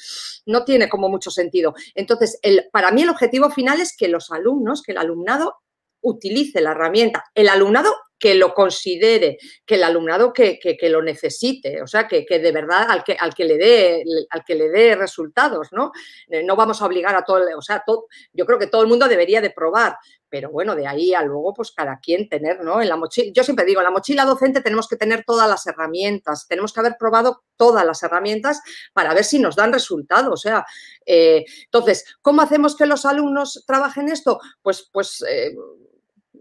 [0.47, 1.75] no tiene como mucho sentido.
[1.95, 5.59] Entonces, el, para mí el objetivo final es que los alumnos, que el alumnado
[6.05, 7.25] utilice la herramienta.
[7.35, 9.37] El alumnado que lo considere,
[9.67, 13.45] que el alumnado que, lo necesite, o sea, que, de verdad al que, al que,
[13.45, 15.93] le dé, al que le dé resultados, ¿no?
[16.29, 18.89] Eh, no vamos a obligar a todo, o sea, todo, yo creo que todo el
[18.89, 22.81] mundo debería de probar, pero bueno, de ahí a luego, pues cada quien tener, ¿no?
[22.81, 25.67] En la mochila, yo siempre digo, en la mochila docente tenemos que tener todas las
[25.67, 28.63] herramientas, tenemos que haber probado todas las herramientas
[28.95, 30.65] para ver si nos dan resultados, o sea,
[31.05, 34.41] eh, entonces, ¿cómo hacemos que los alumnos trabajen esto?
[34.63, 35.55] Pues, pues eh,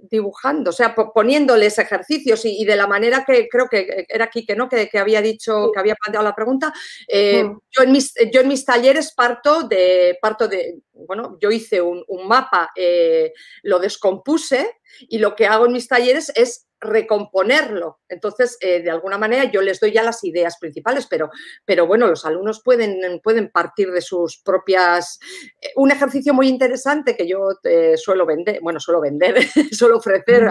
[0.10, 4.56] dibujando, o sea, poniéndoles ejercicios y, de la manera que creo que era aquí que
[4.56, 4.68] ¿no?
[4.68, 6.74] Que, había dicho, que había planteado la pregunta.
[7.08, 11.82] Eh, yo, en mis, yo en mis talleres parto de, parto de, bueno, yo hice
[11.82, 18.00] un, mapa, eh, lo descompuse y lo que hago en mis talleres es recomponerlo.
[18.08, 21.30] Entonces, eh, de alguna manera yo les doy ya las ideas principales, pero,
[21.65, 25.19] pero bueno, los alumnos pueden, pueden partir de sus propias...
[25.62, 29.36] Eh, un ejercicio muy interesante que yo eh, suelo vender, bueno, suelo vender,
[29.72, 30.48] suelo ofrecer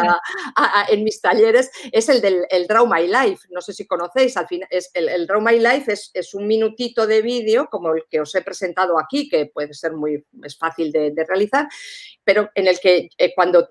[0.88, 3.48] en mis talleres, es el del Draw My Life.
[3.50, 7.06] No sé si conocéis, al final, es, el, Draw My Life es, es un minutito
[7.06, 10.92] de vídeo como el que os he presentado aquí, que puede ser muy es fácil
[10.92, 11.68] de, realizar,
[12.24, 13.68] pero en el que cuando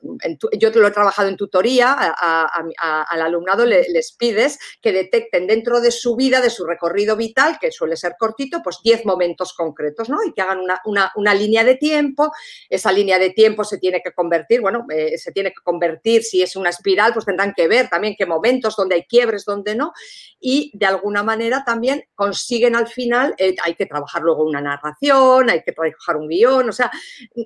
[0.58, 5.91] yo lo he trabajado en tutoría a al alumnado les pides que detecten dentro de
[5.91, 10.17] su vida, de su recorrido vital, que suele ser cortito, pues 10 momentos concretos, ¿no?
[10.25, 12.31] Y que hagan una, línea de tiempo.
[12.69, 16.41] Esa línea de tiempo se tiene que convertir, bueno, eh, se tiene que convertir, si
[16.41, 19.93] es una espiral, pues tendrán que ver también qué momentos, dónde hay quiebres, dónde no.
[20.39, 25.49] Y de alguna manera también consiguen al final, eh, hay que trabajar luego una narración,
[25.49, 26.91] hay que trabajar un guion, o sea,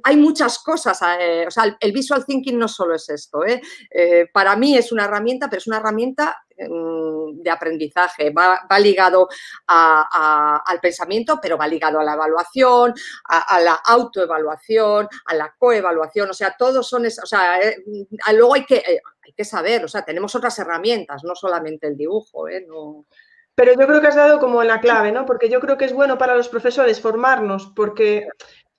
[0.03, 0.99] hay muchas cosas.
[1.19, 3.39] Eh, o sea, el visual thinking no solo es esto,
[4.33, 8.31] para mí es una herramienta, pero es una herramienta mm, de aprendizaje.
[8.31, 9.27] Va, ligado
[9.67, 12.93] al pensamiento, pero va ligado a la evaluación,
[13.25, 16.29] a, la autoevaluación, a la coevaluación.
[16.29, 17.83] O sea, todos son, o sea, eh,
[18.33, 21.97] luego hay que, eh, hay que saber, o sea, tenemos otras herramientas, no solamente el
[21.97, 22.65] dibujo, ¿eh?
[23.55, 25.25] Pero yo creo que has dado como la clave, ¿no?
[25.25, 28.27] Porque yo creo que es bueno para los profesores formarnos, porque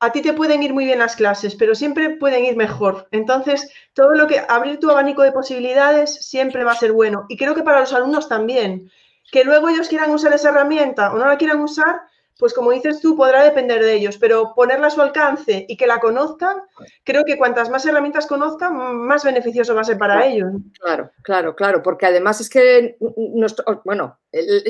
[0.00, 3.08] a ti te pueden ir muy bien las clases, pero siempre pueden ir mejor.
[3.12, 7.24] Entonces, todo lo que abrir tu abanico de posibilidades siempre va a ser bueno.
[7.28, 8.90] Y creo que para los alumnos también.
[9.32, 12.02] Que luego ellos quieran usar esa herramienta o no la quieran usar,
[12.38, 15.86] pues como dices tú, podrá depender de ellos, pero ponerla a su alcance y que
[15.86, 16.58] la conozcan,
[17.04, 20.52] creo que cuantas más herramientas conozcan, más beneficioso va a ser para ellos.
[20.80, 24.18] Claro, claro, claro, porque además es que, nuestro, bueno,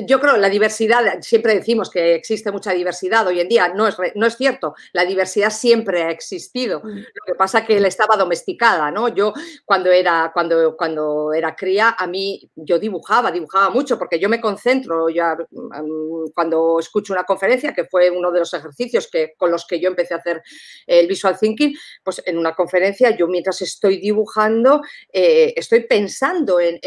[0.05, 3.97] yo creo la diversidad, siempre decimos que existe mucha diversidad hoy en día, no es,
[4.15, 6.87] no es cierto, la diversidad siempre ha existido, mm.
[6.87, 9.09] lo que pasa que la estaba domesticada, ¿no?
[9.09, 9.33] Yo
[9.65, 14.39] cuando era, cuando, cuando era cría, a mí yo dibujaba, dibujaba mucho, porque yo me
[14.39, 19.65] concentro, mm, cuando escucho una conferencia, que fue uno de los ejercicios que, con los
[19.65, 20.41] que yo empecé a hacer
[20.85, 26.79] el visual thinking, pues en una conferencia yo mientras estoy dibujando, eh, estoy pensando en,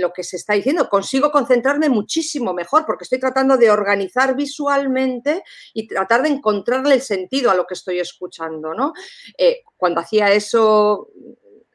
[0.00, 5.42] lo que se está diciendo, consigo concentrarme muchísimo mejor porque estoy tratando de organizar visualmente
[5.74, 8.92] y tratar de encontrarle el sentido a lo que estoy escuchando, ¿no?
[9.36, 11.08] Eh, cuando hacía eso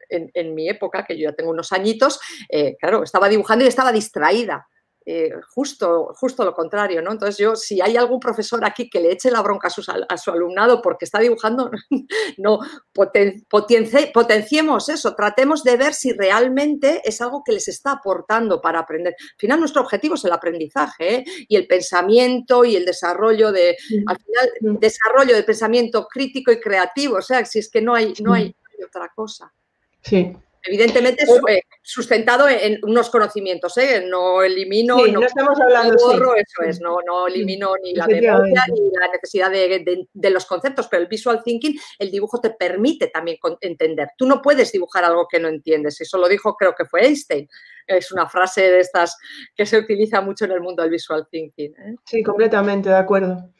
[0.08, 3.92] en, mi época, que yo ya tengo unos añitos, eh, claro, estaba dibujando y estaba
[3.92, 4.68] distraída.
[5.06, 7.12] Eh, justo, justo lo contrario, ¿no?
[7.12, 10.80] Entonces yo, si hay algún profesor aquí que le eche la bronca a su, alumnado
[10.80, 11.70] porque está dibujando,
[12.38, 18.78] no, potenciemos eso, tratemos de ver si realmente es algo que les está aportando para
[18.78, 19.14] aprender.
[19.20, 21.24] Al final nuestro objetivo es el aprendizaje ¿eh?
[21.48, 27.16] y el pensamiento y el desarrollo de, al final, desarrollo de pensamiento crítico y creativo,
[27.18, 29.52] o sea, si es que no hay, no hay otra cosa.
[30.00, 30.34] Sí.
[30.66, 34.02] Evidentemente eh, sustentado en unos conocimientos, ¿eh?
[34.08, 38.90] no elimino, no, estamos hablando borro, eso es, no, no elimino ni la memoria ni
[38.98, 44.08] la necesidad de, los conceptos, pero el visual thinking, el dibujo te permite también entender.
[44.16, 47.46] Tú no puedes dibujar algo que no entiendes, eso lo dijo creo que fue Einstein.
[47.86, 49.16] Es una frase de estas
[49.54, 51.72] que se utiliza mucho en el mundo del visual thinking.
[51.72, 51.96] ¿eh?
[52.04, 53.50] Sí, completamente, de acuerdo.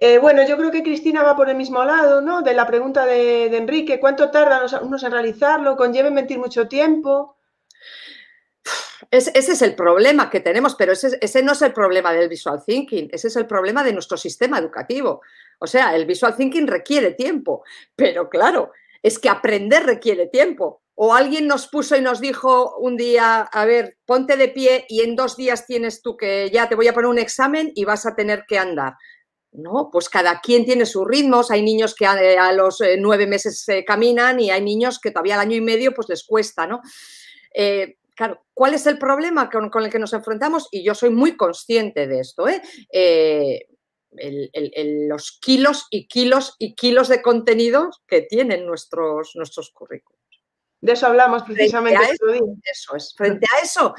[0.00, 2.42] Eh, bueno, yo creo que Cristina va por el mismo lado, ¿no?
[2.42, 5.76] De la pregunta de, Enrique, ¿cuánto tardan unos en realizarlo?
[5.76, 7.36] ¿Conlleva mentir mucho tiempo?
[9.10, 12.62] ese es el problema que tenemos, pero ese, ese, no es el problema del visual
[12.66, 15.22] thinking, ese es el problema de nuestro sistema educativo.
[15.60, 17.64] O sea, el visual thinking requiere tiempo,
[17.96, 20.82] pero claro, es que aprender requiere tiempo.
[21.00, 25.02] O alguien nos puso y nos dijo un día, a ver, ponte de pie y
[25.02, 28.04] en dos días tienes tú que ya te voy a poner un examen y vas
[28.04, 28.94] a tener que andar.
[29.52, 31.52] No, pues cada quien tiene sus ritmos.
[31.52, 35.34] Hay niños que a, los eh, nueve meses se caminan y hay niños que todavía
[35.36, 36.80] al año y medio pues les cuesta, ¿no?
[37.54, 40.66] Eh, claro, ¿cuál es el problema con, el que nos enfrentamos?
[40.72, 42.60] Y yo soy muy consciente de esto, ¿eh?
[45.06, 50.18] los kilos y kilos y kilos de contenidos que tienen nuestros, nuestros currículos.
[50.80, 52.00] De eso hablamos precisamente.
[52.64, 53.14] eso, es.
[53.16, 53.94] Frente a eso,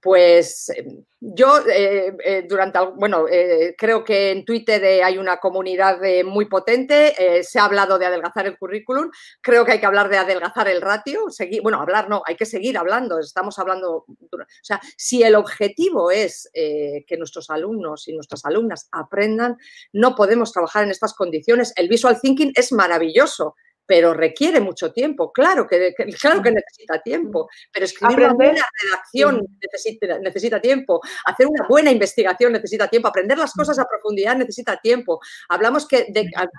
[0.00, 5.98] pues em, yo eh, eh, durante, bueno, eh, creo que en Twitter hay una comunidad
[6.24, 9.10] muy potente, se ha hablado de adelgazar el currículum,
[9.40, 12.46] creo que hay que hablar de adelgazar el ratio, seguir, bueno, hablar no, hay que
[12.46, 18.44] seguir hablando, estamos hablando, o sea, si el objetivo es que nuestros alumnos y nuestras
[18.44, 19.56] alumnas aprendan,
[19.92, 21.72] no podemos trabajar en estas condiciones.
[21.74, 23.56] El visual thinking es maravilloso,
[23.88, 25.32] pero requiere mucho tiempo.
[25.32, 31.46] Claro que, claro que necesita tiempo, pero escribir una buena redacción necesita, necesita, tiempo, hacer
[31.46, 35.20] una buena investigación necesita tiempo, aprender las cosas a profundidad necesita tiempo.
[35.48, 36.06] Hablamos que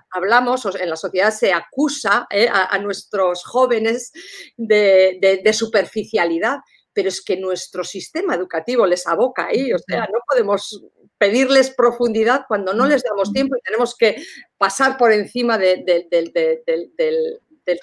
[0.10, 4.12] hablamos, en la sociedad se acusa eh, a, nuestros jóvenes
[4.58, 6.58] de, de superficialidad,
[6.92, 10.84] pero es que nuestro sistema educativo les aboca ahí, o sea, no podemos
[11.19, 14.15] pedirles profundidad cuando no les damos tiempo y tenemos que
[14.58, 15.86] pasar por encima del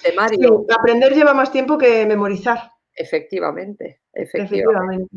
[0.03, 0.65] temario.
[0.77, 2.71] aprender lleva más tiempo que memorizar.
[2.93, 5.15] Efectivamente, efectivamente.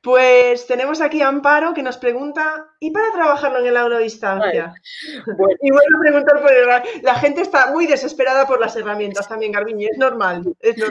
[0.00, 4.00] Pues tenemos aquí a Amparo que nos pregunta, ¿y para trabajarlo en el aula a
[4.00, 4.74] distancia?
[5.60, 7.02] Y bueno a preguntar por el...
[7.02, 10.44] La gente está muy desesperada por las herramientas también, Garbiñe, es normal,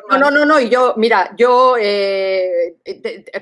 [0.09, 2.75] No, no, no, no, y yo, mira, yo, eh,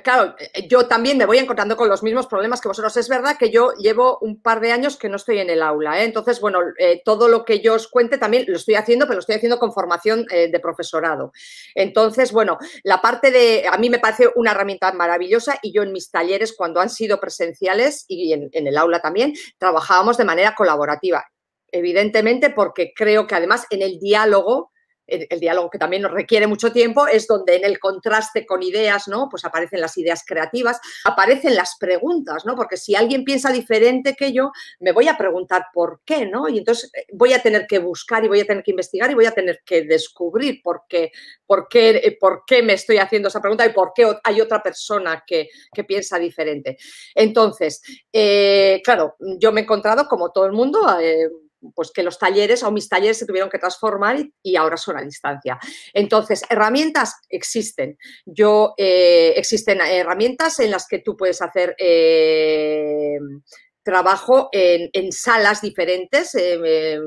[0.03, 0.35] claro,
[0.69, 2.95] yo también me voy encontrando con los mismos problemas que vosotros.
[2.97, 5.99] Es verdad que yo llevo un par de años que no estoy en el aula,
[5.99, 6.05] ¿eh?
[6.05, 9.21] entonces, bueno, eh, todo lo que yo os cuente también lo estoy haciendo, pero lo
[9.21, 11.33] estoy haciendo con formación de profesorado.
[11.73, 15.91] Entonces, bueno, la parte de, a mí me parece una herramienta maravillosa y yo en
[15.91, 20.55] mis talleres, cuando han sido presenciales y en, en el aula también, trabajábamos de manera
[20.55, 21.25] colaborativa.
[21.71, 24.71] Evidentemente, porque creo que además en el diálogo
[25.07, 29.07] el, diálogo que también nos requiere mucho tiempo, es donde en el contraste con ideas,
[29.07, 29.27] ¿no?
[29.29, 32.55] Pues aparecen las ideas creativas, aparecen las preguntas, ¿no?
[32.55, 36.49] Porque si alguien piensa diferente que yo, me voy a preguntar por qué, ¿no?
[36.49, 39.15] Y entonces eh, voy a tener que buscar y voy a tener que investigar y
[39.15, 41.11] voy a tener que descubrir por qué,
[41.45, 44.61] por qué, eh, por qué me estoy haciendo esa pregunta y por qué hay otra
[44.61, 45.49] persona que,
[45.87, 46.77] piensa diferente.
[47.13, 50.79] Entonces, eh, claro, yo me he encontrado, como todo el mundo,
[51.73, 55.01] pues que los talleres o mis talleres se tuvieron que transformar y, ahora son a
[55.01, 55.57] distancia.
[55.93, 57.97] Entonces, herramientas existen.
[58.25, 63.17] Yo, eh, existen herramientas en las que tú puedes hacer eh,
[63.85, 66.99] trabajo en, salas diferentes, eh, eh,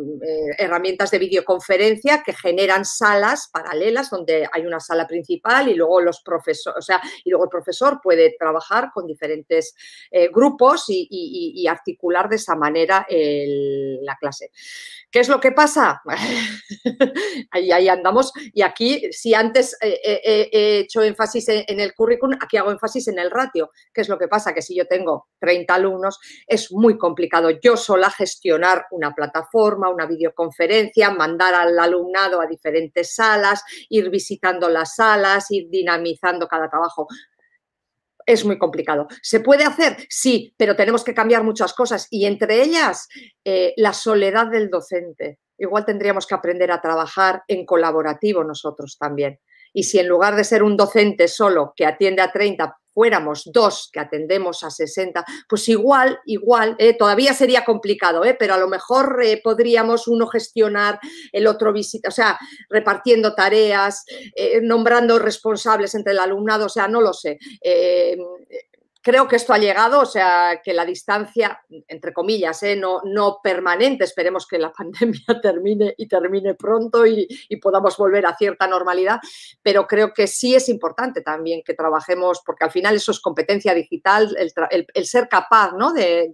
[0.59, 6.23] herramientas de videoconferencia que generan salas paralelas donde hay una sala principal y luego los
[6.23, 9.75] profesores, o sea, y luego el profesor puede trabajar con diferentes
[10.13, 14.53] eh, grupos y, articular de esa manera la clase.
[15.11, 16.01] ¿Qué es lo que pasa?
[17.51, 18.33] ahí, ahí andamos.
[18.55, 23.31] Y aquí, si antes he hecho énfasis en, el currículum, aquí hago énfasis en el
[23.31, 23.71] ratio.
[23.93, 24.55] ¿Qué es lo que pasa?
[24.55, 30.07] Que si yo tengo 30 alumnos, es muy complicado yo sola gestionar una plataforma, una
[30.07, 37.07] videoconferencia, mandar al alumnado a diferentes salas, ir visitando las salas, ir dinamizando cada trabajo
[38.29, 39.09] es muy complicado.
[39.23, 39.97] ¿Se puede hacer?
[40.11, 43.09] Sí, pero tenemos que cambiar muchas cosas y entre ellas
[43.43, 45.39] eh, la soledad del docente.
[45.57, 49.41] Igual tendríamos que aprender a trabajar en colaborativo nosotros también.
[49.73, 53.91] Y si en lugar de ser un docente solo que atiende a 30 fuéramos dos
[53.93, 58.67] que atendemos a 60, pues igual, igual, eh, todavía sería complicado, eh, pero a lo
[58.67, 60.99] mejor eh, podríamos uno gestionar,
[61.31, 62.37] el otro visita, o sea,
[62.69, 64.05] repartiendo tareas,
[64.63, 67.39] nombrando responsables entre el alumnado, o sea, no lo sé
[69.09, 72.77] creo que esto ha llegado, o sea, que la distancia, entre comillas, ¿eh?
[72.77, 77.27] no, no permanente, esperemos que la pandemia termine y termine pronto y,
[77.63, 79.19] podamos volver a cierta normalidad,
[79.63, 83.73] pero creo que sí es importante también que trabajemos, porque al final eso es competencia
[83.73, 85.95] digital, el, ser capaz ¿no?
[85.95, 86.31] de,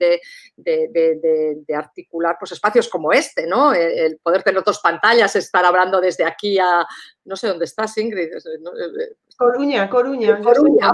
[0.57, 3.73] de, articular pues, espacios como este, ¿no?
[3.73, 6.85] el poder tener dos pantallas, estar hablando desde aquí a,
[7.25, 8.33] no sé dónde estás, Ingrid.
[8.33, 10.41] Eh, eh, Coruña, Coruña.
[10.43, 10.93] Coruña.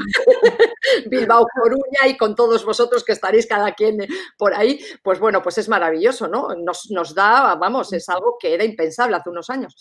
[1.06, 4.06] Bilbao, Coruña y con todos vosotros que estaréis cada quien
[4.38, 6.54] por ahí, pues bueno, pues es maravilloso, ¿no?
[6.54, 9.76] Nos, nos da, vamos, es algo que era impensable hace unos años.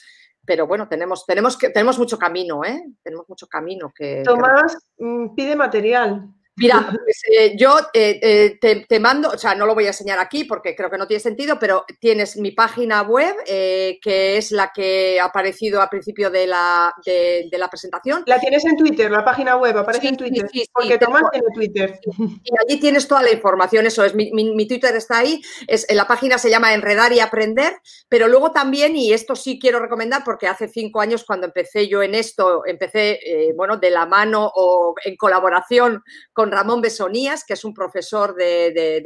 [0.45, 2.83] Pero bueno, tenemos, tenemos, que, tenemos mucho camino, ¿eh?
[3.03, 4.23] Tenemos mucho camino que...
[4.23, 6.27] Tomás mm, pide material.
[6.59, 8.19] Mira, pues, eh, yo eh,
[8.61, 11.07] eh, te, mando, o sea, no lo voy a enseñar aquí porque creo que no
[11.07, 16.29] tiene sentido, pero tienes mi página web, que es la que ha aparecido al principio
[16.29, 18.23] de la, de, la presentación.
[18.25, 20.47] La tienes en Twitter, la página web, aparece en Twitter.
[20.51, 21.99] Sí, porque Tomás tiene Twitter.
[22.43, 26.07] Y allí tienes toda la información, eso es, mi, mi, Twitter está ahí, es, la
[26.07, 27.77] página se llama Enredar y Aprender,
[28.09, 32.03] pero luego también, y esto sí quiero recomendar porque hace cinco años cuando empecé yo
[32.03, 33.19] en esto, empecé,
[33.55, 36.03] bueno, de la mano o en colaboración
[36.33, 38.97] con Ramón Besonías, que es un profesor de,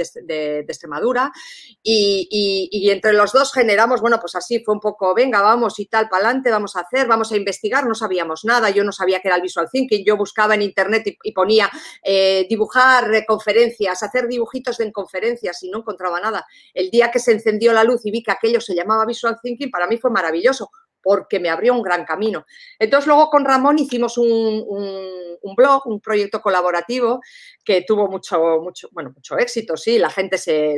[0.68, 1.32] Extremadura,
[1.82, 6.10] y, entre los dos generamos, bueno, pues así fue un poco, venga, vamos y tal,
[6.10, 9.28] para adelante, vamos a hacer, vamos a investigar, no sabíamos nada, yo no sabía que
[9.28, 11.70] era el visual thinking, yo buscaba en internet y, ponía
[12.04, 16.46] eh, dibujar conferencias, hacer dibujitos de conferencias y no encontraba nada.
[16.74, 19.72] El día que se encendió la luz y vi que aquello se llamaba visual thinking,
[19.72, 20.70] para mí fue maravilloso
[21.04, 22.46] porque me abrió un gran camino.
[22.80, 24.66] Entonces luego con Ramón hicimos un,
[25.56, 27.20] blog, un proyecto colaborativo
[27.64, 30.78] que tuvo mucho, mucho, bueno, mucho éxito, sí, la gente se,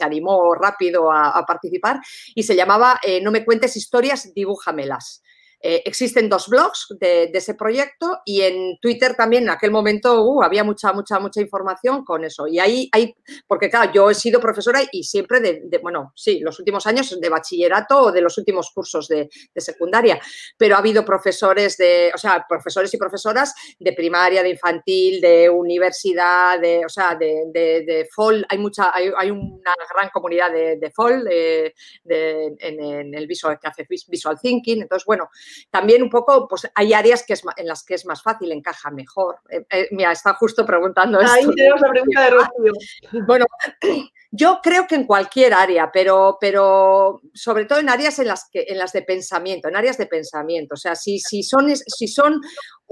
[0.00, 2.00] animó rápido a, participar
[2.34, 5.22] y se llamaba eh, No me cuentes historias, dibújamelas.
[5.64, 10.42] Eh, existen dos blogs de, ese proyecto y en Twitter también en aquel momento uh,
[10.42, 12.48] había mucha, mucha, mucha información con eso.
[12.48, 13.14] Y ahí hay,
[13.46, 17.28] porque claro, yo he sido profesora y siempre de, bueno, sí, los últimos años de
[17.28, 20.20] bachillerato o de los últimos cursos de, secundaria,
[20.58, 25.48] pero ha habido profesores de, o sea, profesores y profesoras de primaria, de infantil, de
[25.48, 30.92] universidad, de, o sea, de, de, FOL, hay mucha, hay, hay, una gran comunidad de,
[30.92, 35.28] FOL en, en, el visual, que hace visual thinking, entonces, bueno,
[35.70, 38.90] también un poco, pues hay áreas que es, en las que es más fácil, encaja
[38.90, 39.40] mejor.
[39.48, 42.72] Eh, eh, mira, está justo preguntando Ahí tenemos la pregunta de Rocío.
[43.26, 43.46] Bueno,
[44.30, 48.64] yo creo que en cualquier área, pero, pero sobre todo en áreas en las, que,
[48.68, 50.74] en las de pensamiento, en áreas de pensamiento.
[50.74, 52.40] O sea, si, si son, si son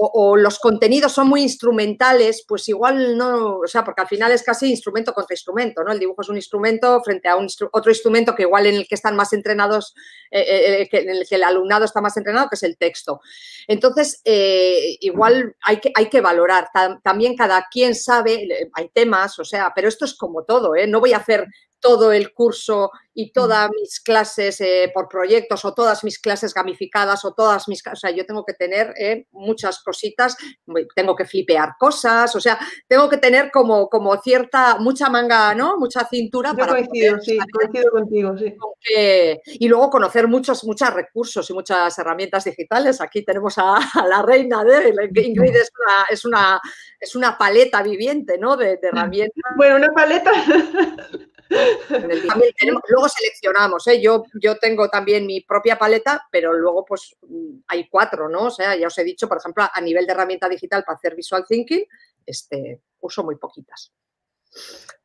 [0.02, 4.42] o, los contenidos son muy instrumentales, pues igual no, o sea, porque al final es
[4.42, 5.92] casi instrumento contra instrumento, ¿no?
[5.92, 8.94] El dibujo es un instrumento frente a un otro instrumento que igual en el que
[8.94, 9.94] están más entrenados,
[10.30, 13.20] eh, eh, eh, en el que el alumnado está más entrenado, que es el texto.
[13.68, 16.68] Entonces, igual hay que, hay que valorar.
[17.02, 20.86] También cada quien sabe, hay temas, o sea, pero esto es como todo, ¿eh?
[20.86, 21.46] No voy a hacer
[21.80, 27.24] todo el curso y todas mis clases eh, por proyectos o todas mis clases gamificadas
[27.24, 27.82] o todas mis...
[27.86, 30.36] O sea, yo tengo que tener eh, muchas cositas,
[30.94, 35.76] tengo que flipear cosas, o sea, tengo que tener como, como cierta, mucha manga, ¿no?
[35.76, 36.72] Mucha cintura para...
[36.72, 38.54] Coincido, sí, coincido contigo, sí.
[39.44, 43.00] y luego conocer muchos, muchos recursos y muchas herramientas digitales.
[43.00, 43.78] Aquí tenemos a,
[44.08, 46.60] la reina de Ingrid, es una, es una,
[46.98, 48.56] es una paleta viviente, ¿no?
[48.56, 49.52] De, de herramientas.
[49.56, 50.30] Bueno, una paleta...
[52.88, 54.00] luego seleccionamos, ¿eh?
[54.00, 57.16] yo, yo tengo también mi propia paleta, pero luego pues
[57.66, 58.44] hay cuatro, ¿no?
[58.44, 61.14] O sea, ya os he dicho, por ejemplo, a nivel de herramienta digital para hacer
[61.16, 61.84] visual thinking,
[62.24, 63.92] este, uso muy poquitas.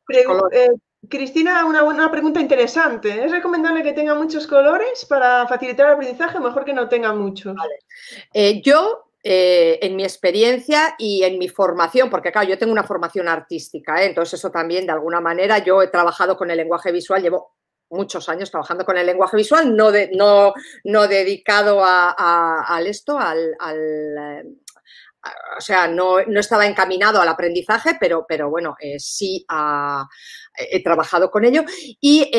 [0.08, 0.68] Eh,
[1.08, 3.24] Cristina, una, buena pregunta interesante.
[3.24, 6.40] ¿Es recomendable que tenga muchos colores para facilitar el aprendizaje?
[6.40, 7.56] Mejor que no tenga muchos.
[8.32, 12.84] Eh, yo eh, en mi experiencia y en mi formación, porque claro, yo tengo una
[12.84, 14.06] formación artística, ¿eh?
[14.06, 17.56] entonces eso también de alguna manera yo he trabajado con el lenguaje visual, llevo
[17.90, 20.54] muchos años trabajando con el lenguaje visual, no, no,
[20.84, 24.44] no dedicado a, esto, al, eh,
[25.58, 29.44] o sea, no, estaba encaminado al aprendizaje, pero, pero bueno, sí
[30.56, 31.64] he trabajado con ello.
[32.00, 32.30] Y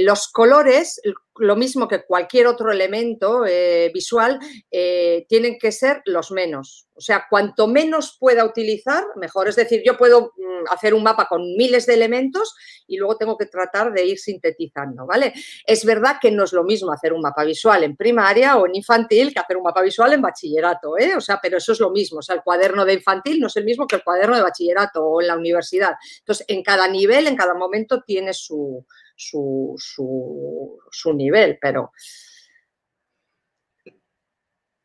[0.00, 1.00] los colores,
[1.38, 4.38] lo mismo que cualquier otro elemento eh, visual,
[4.70, 6.88] eh, tienen que ser los menos.
[6.94, 9.48] O sea, cuanto menos pueda utilizar, mejor.
[9.48, 12.56] Es decir, yo puedo mm, hacer un mapa con miles de elementos
[12.88, 15.32] y luego tengo que tratar de ir sintetizando, ¿vale?
[15.64, 18.74] Es verdad que no es lo mismo hacer un mapa visual en primaria o en
[18.74, 21.14] infantil que hacer un mapa visual en bachillerato, ¿eh?
[21.16, 22.18] O sea, pero eso es lo mismo.
[22.18, 25.04] O sea, el cuaderno de infantil no es el mismo que el cuaderno de bachillerato
[25.04, 25.94] o en la universidad.
[26.18, 28.84] Entonces, en cada nivel, en cada momento tiene su,
[29.16, 29.74] su,
[30.90, 31.92] su, nivel, pero...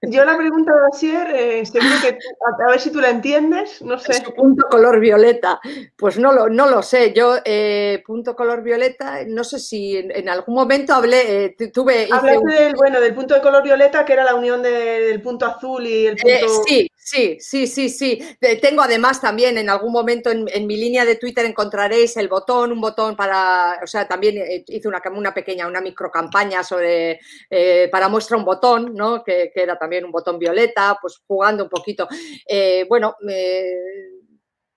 [0.06, 3.98] Yo la pregunta va a ser, eh, que a, ver si tú la entiendes, no
[3.98, 4.22] sé.
[4.36, 5.62] punto color violeta,
[5.96, 7.14] pues no lo, no lo sé.
[7.14, 12.10] Yo, eh, punto color violeta, no sé si en, algún momento hablé, eh, tuve...
[12.12, 15.88] Hablaste del, bueno, del punto de color violeta, que era la unión del punto azul
[15.88, 16.64] y el punto...
[16.68, 18.18] sí, Sí, sí, sí, sí.
[18.62, 22.80] Tengo además también en algún momento en, mi línea de Twitter encontraréis el botón, un
[22.80, 27.90] botón para, o sea, también eh, hice una, una pequeña, una micro campaña sobre, eh,
[27.92, 29.22] para muestra un botón, ¿no?
[29.22, 32.08] Que, era también un botón violeta, pues jugando un poquito.
[32.48, 33.18] Eh, bueno,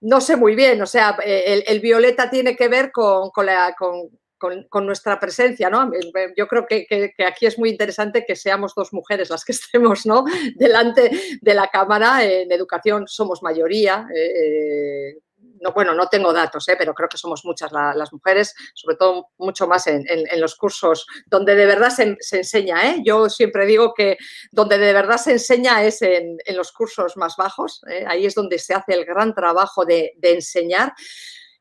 [0.01, 4.87] no sé muy bien, o sea, el, violeta tiene que ver con, la, con, con,
[4.87, 5.91] nuestra presencia, ¿no?
[6.37, 6.87] Yo creo que,
[7.27, 10.25] aquí es muy interesante que seamos dos mujeres las que estemos, ¿no?
[10.55, 11.11] Delante
[11.41, 12.25] de la Cámara.
[12.25, 14.07] En educación somos mayoría.
[14.15, 15.19] Eh,
[15.61, 16.75] no, bueno, no tengo datos, ¿eh?
[16.77, 20.05] pero creo que somos muchas las mujeres, sobre todo mucho más en,
[20.39, 22.91] los cursos donde de verdad se, enseña.
[22.91, 23.03] ¿eh?
[23.05, 24.19] Yo siempre digo que
[24.51, 27.83] donde de verdad se enseña es en, los cursos más bajos.
[28.07, 30.93] Ahí es donde se hace el gran trabajo de, de enseñar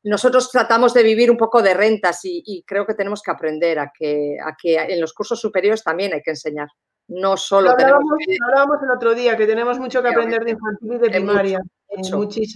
[0.06, 3.92] nosotros tratamos de vivir un poco de rentas y, creo que tenemos que aprender a
[3.92, 6.68] que, a que en los cursos superiores también hay que enseñar.
[7.08, 10.98] No solo hablábamos, hablábamos el otro día que tenemos mucho que aprender de infantil y
[11.00, 11.60] de primaria.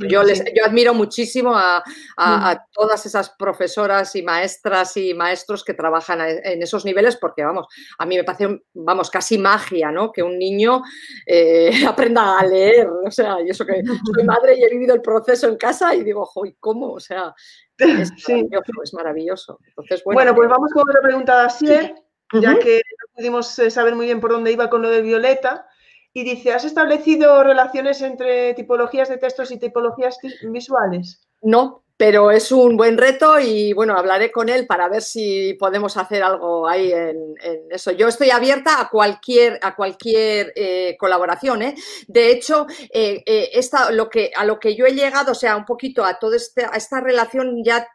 [0.09, 1.83] Yo, les, yo admiro muchísimo a,
[2.17, 2.57] mm.
[2.73, 7.67] todas esas profesoras y maestras y maestros que trabajan en esos niveles porque, vamos,
[7.97, 10.11] a mí me parece, vamos, casi magia, ¿no?
[10.11, 10.81] Que un niño
[11.25, 12.89] eh, aprenda a leer.
[12.89, 13.81] O sea, y eso que
[14.13, 16.93] soy madre y he vivido el proceso en casa y digo, ¿y cómo?
[16.93, 17.33] O sea,
[17.77, 19.59] es maravilloso, es maravilloso.
[19.67, 21.95] Entonces, bueno, pues vamos con otra pregunta de Asier,
[22.33, 25.67] ya que no pudimos eh, saber muy bien por dónde iba con lo de Violeta.
[26.13, 31.21] Y dice, ¿has establecido relaciones entre tipologías de textos y tipologías visuales?
[31.41, 35.97] No, pero es un buen reto y bueno, hablaré con él para ver si podemos
[35.97, 37.35] hacer algo ahí en,
[37.69, 37.91] eso.
[37.91, 41.61] Yo estoy abierta a cualquier, a cualquier eh, colaboración.
[41.61, 41.75] ¿eh?
[42.07, 43.21] De hecho, eh,
[43.53, 46.37] esta, lo que, a lo que yo he llegado, o sea, un poquito a toda
[46.37, 47.85] este, esta relación ya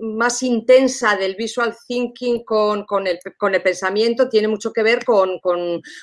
[0.00, 5.40] más intensa del visual thinking con, el, pensamiento tiene mucho que ver con,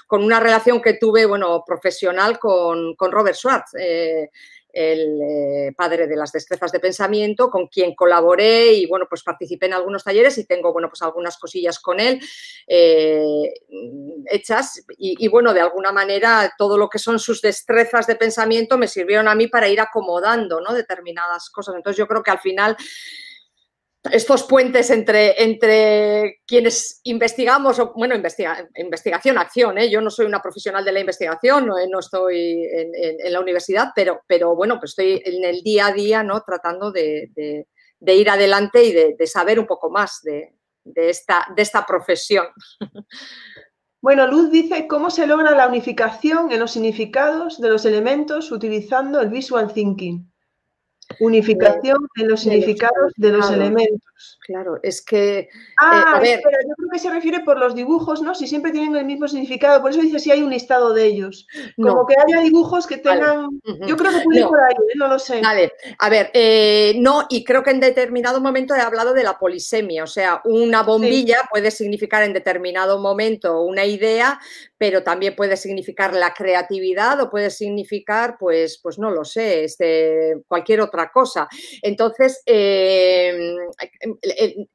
[0.10, 3.74] una relación que tuve, bueno, profesional con, Robert Schwartz.
[3.80, 4.30] Eh,
[4.72, 9.66] el eh, padre de las destrezas de pensamiento, con quien colaboré y bueno, pues participé
[9.66, 12.20] en algunos talleres y tengo, bueno, pues algunas cosillas con él
[12.68, 13.54] eh,
[14.28, 18.88] hechas y, bueno, de alguna manera todo lo que son sus destrezas de pensamiento me
[18.88, 20.74] sirvieron a mí para ir acomodando, ¿no?
[20.74, 21.76] Determinadas cosas.
[21.76, 22.78] Entonces yo creo que al final
[24.12, 29.90] estos puentes entre, entre quienes investigamos, bueno, investigación, acción, ¿eh?
[29.90, 34.22] yo no soy una profesional de la investigación, no, no estoy en, la universidad, pero,
[34.28, 36.42] pero bueno, pues estoy en el día a día ¿no?
[36.42, 37.32] tratando de,
[38.02, 40.56] ir adelante y de, saber un poco más de,
[40.96, 42.48] esta, de esta profesión.
[44.02, 49.20] Bueno, Luz dice cómo se logra la unificación en los significados de los elementos utilizando
[49.20, 50.29] el visual thinking.
[51.20, 54.39] Unificación en los significados de los elementos.
[54.50, 55.38] Claro, es que.
[55.42, 56.40] Eh, ah, a ver.
[56.40, 58.34] yo creo que se refiere por los dibujos, ¿no?
[58.34, 61.48] Si siempre tienen el mismo significado, por eso dice si hay un listado de ellos.
[61.80, 63.62] Como que haya dibujos que tengan.
[63.86, 64.96] Yo creo que puede ir por ahí, ¿eh?
[64.96, 65.40] no lo sé.
[65.42, 69.38] Vale, a ver, eh, no, y creo que en determinado momento he hablado de la
[69.38, 74.40] polisemia, o sea, una bombilla puede significar en determinado momento una idea,
[74.80, 80.38] pero también puede significar la creatividad o puede significar, pues, pues no lo sé, este,
[80.48, 81.48] cualquier otra cosa.
[81.84, 83.38] Entonces, eh,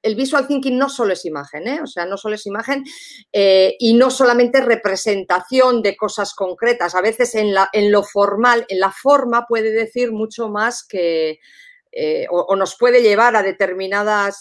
[0.02, 1.80] el, visual thinking no solo es imagen, ¿eh?
[1.82, 2.84] o sea, no solo es imagen
[3.32, 6.94] eh, y no solamente representación de cosas concretas.
[6.94, 7.52] A veces en,
[7.90, 11.38] lo formal, en la forma puede decir mucho más que,
[12.30, 14.40] o, nos puede llevar a determinadas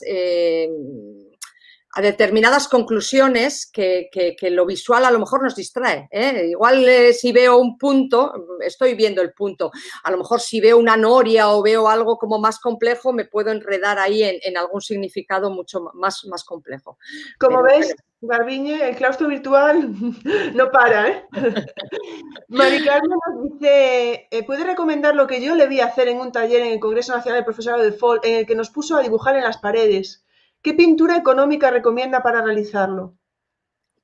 [1.95, 4.09] a determinadas conclusiones que,
[4.51, 6.07] lo visual a lo mejor nos distrae.
[6.11, 6.47] ¿eh?
[6.49, 9.71] Igual eh, si veo un punto, estoy viendo el punto.
[10.03, 13.51] A lo mejor si veo una noria o veo algo como más complejo, me puedo
[13.51, 16.97] enredar ahí en, algún significado mucho más, más complejo.
[17.39, 19.91] Como ves, Garbiñe, el claustro virtual
[20.55, 21.09] no para.
[21.09, 21.25] ¿eh?
[22.47, 26.61] Mari nos dice, eh, ¿puede recomendar lo que yo le vi hacer en un taller
[26.61, 29.35] en el Congreso Nacional del Profesorado de FOL, en el que nos puso a dibujar
[29.35, 30.23] en las paredes?
[30.63, 33.15] ¿Qué pintura económica recomienda para realizarlo?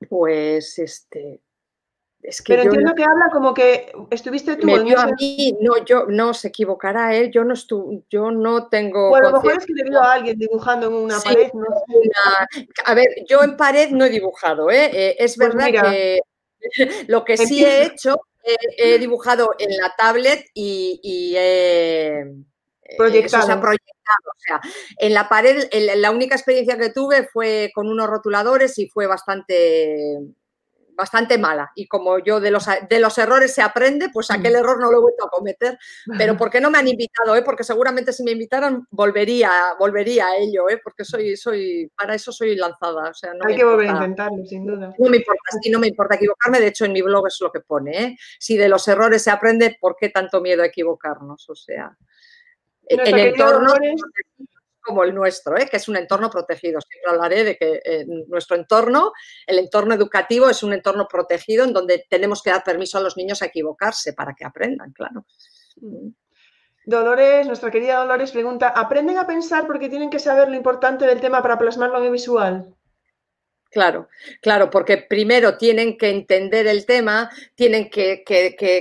[0.08, 1.40] Pues este.
[2.22, 4.66] Es que Pero entiendo que habla como que estuviste tú.
[4.66, 8.68] Me vio a mí, no, yo no se equivocará él, yo no estuve, yo no
[8.68, 9.08] tengo.
[9.08, 11.50] Bueno, a lo mejor es que le vio a alguien dibujando en una pared.
[11.54, 11.64] ¿no?
[12.84, 14.90] A ver, yo en pared no he dibujado, ¿eh?
[14.92, 16.20] eh es pues verdad que
[17.08, 18.20] lo que sí he hecho,
[18.76, 21.36] he dibujado en la tablet y, y
[22.96, 23.60] proyectado.
[23.60, 24.60] O sea,
[24.98, 30.18] en la pared, la única experiencia que tuve fue con unos rotuladores y fue bastante
[31.00, 31.72] bastante mala.
[31.74, 34.98] Y como yo de los, de los errores se aprende, pues aquel error no lo
[34.98, 35.78] he vuelto a cometer.
[36.18, 37.34] Pero ¿por qué no me han invitado?
[37.36, 37.42] Eh?
[37.42, 40.78] Porque seguramente si me invitaran volvería, volvería a ello, ¿eh?
[40.82, 43.08] porque soy, soy, para eso soy lanzada.
[43.08, 44.92] O sea, Hay que volver a intentarlo, sin duda.
[44.98, 46.60] No me importa, sí, no me importa equivocarme.
[46.60, 48.04] De hecho, en mi blog es lo que pone.
[48.04, 48.16] ¿eh?
[48.38, 51.48] Si de los errores se aprende, ¿por qué tanto miedo a equivocarnos?
[51.48, 51.96] O sea
[52.90, 53.74] en entornos
[54.80, 55.68] como el nuestro, ¿eh?
[55.70, 56.80] que es un entorno protegido.
[56.80, 59.12] Siempre hablaré de que eh, nuestro entorno,
[59.46, 63.16] el entorno educativo, es un entorno protegido en donde tenemos que dar permiso a los
[63.16, 65.26] niños a equivocarse para que aprendan, claro.
[65.76, 66.08] Mm.
[66.86, 71.20] Dolores, nuestra querida Dolores pregunta, ¿aprenden a pensar porque tienen que saber lo importante del
[71.20, 72.74] tema para plasmarlo en visual?
[73.70, 74.08] Claro,
[74.42, 78.24] claro, porque primero tienen que entender el tema, tienen que,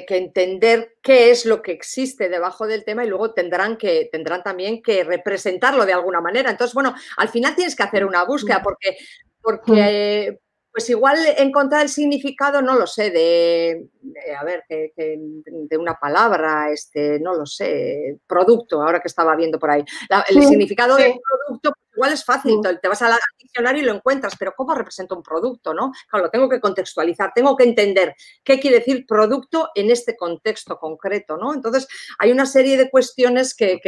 [0.09, 4.81] entender qué es lo que existe debajo del tema y luego tendrán que tendrán también
[4.81, 6.49] que representarlo de alguna manera.
[6.49, 8.97] Entonces, bueno, al final tienes que hacer una búsqueda porque,
[9.41, 10.39] porque
[10.71, 13.89] pues igual encontrar el significado, no lo sé, de,
[14.37, 19.71] a ver, de, una palabra, este, no lo sé, producto, ahora que estaba viendo por
[19.71, 19.83] ahí.
[20.29, 24.35] el significado de producto, pues igual es fácil, te vas al diccionario y lo encuentras,
[24.37, 25.91] pero ¿cómo representa un producto, no?
[26.07, 30.77] Claro, lo tengo que contextualizar, tengo que entender qué quiere decir producto en este contexto
[30.77, 31.53] concreto, ¿no?
[31.53, 31.87] Entonces,
[32.19, 33.79] hay una serie de cuestiones que,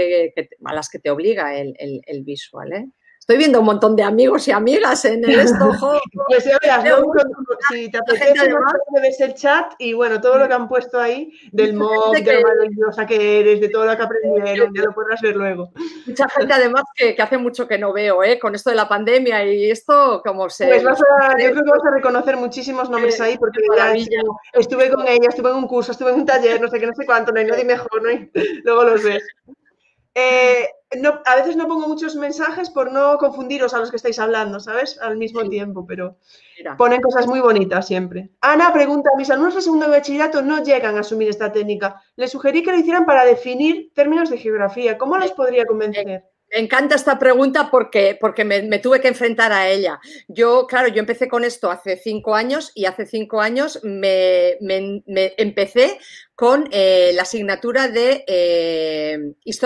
[0.66, 2.90] a las que te obliga el, el visual, ¿eh?
[3.22, 5.94] Estoy viendo un montón de amigos y amigas en el estojo.
[6.28, 6.84] pues ya verás,
[7.70, 8.52] si te apetece,
[9.00, 12.42] ves el chat y bueno, todo lo que han puesto ahí del mob, de lo
[12.42, 15.72] maravillosa que eres, de todo lo que aprendieron, ya lo podrás ver luego.
[16.08, 18.40] Mucha gente además que, hace mucho que no veo, ¿eh?
[18.40, 20.66] con esto de la pandemia y esto, como se...
[20.66, 23.94] Pues vas a, yo creo que vas a reconocer muchísimos nombres ahí porque ya
[24.54, 26.96] estuve, con ella, estuve en un curso, estuve en un taller, no sé qué, no
[26.96, 28.10] sé cuánto, no hay nadie mejor, ¿no?
[28.64, 29.24] luego los ves.
[30.16, 30.68] Eh,
[31.00, 34.60] no, a veces no pongo muchos mensajes por no confundiros a los que estáis hablando,
[34.60, 35.00] ¿sabes?
[35.02, 36.18] Al mismo tiempo, pero
[36.78, 38.30] ponen cosas muy bonitas siempre.
[38.42, 42.02] Ana pregunta, mis alumnos de segundo de bachillerato no llegan a asumir esta técnica.
[42.16, 44.98] Les sugerí que lo hicieran para definir términos de geografía.
[44.98, 46.31] ¿Cómo los podría convencer?
[46.52, 50.02] Me encanta esta pregunta porque, porque me, tuve que enfrentar a ella.
[50.28, 54.58] Yo, claro, yo empecé con esto hace cinco años y hace cinco años me,
[55.08, 55.98] empecé
[56.36, 59.18] con eh, la asignatura de, eh,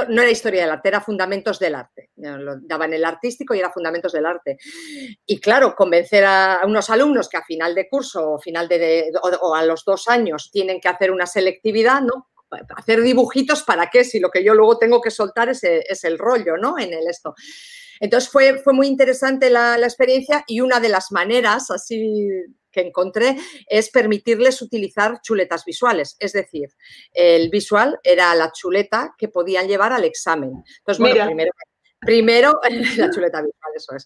[0.09, 2.11] no era historia del arte, era fundamentos del arte.
[2.17, 4.57] Lo daban el artístico y era fundamentos del arte.
[5.25, 9.55] Y claro, convencer a unos alumnos que a final de curso o, final de, o
[9.55, 12.27] a los dos años tienen que hacer una selectividad, ¿no?
[12.75, 15.63] Hacer dibujitos para qué, si lo que yo luego tengo que soltar es,
[16.03, 16.77] el rollo, ¿no?
[16.77, 17.35] En el esto.
[17.99, 22.29] Entonces fue, fue muy interesante la, experiencia y una de las maneras así
[22.71, 23.37] que encontré
[23.67, 26.17] es permitirles utilizar chuletas visuales.
[26.19, 26.69] Es decir,
[27.13, 30.51] el visual era la chuleta que podían llevar al examen.
[30.79, 31.51] Entonces, bueno, primero,
[32.01, 32.59] primero,
[32.97, 34.05] la chuleta visual, eso es.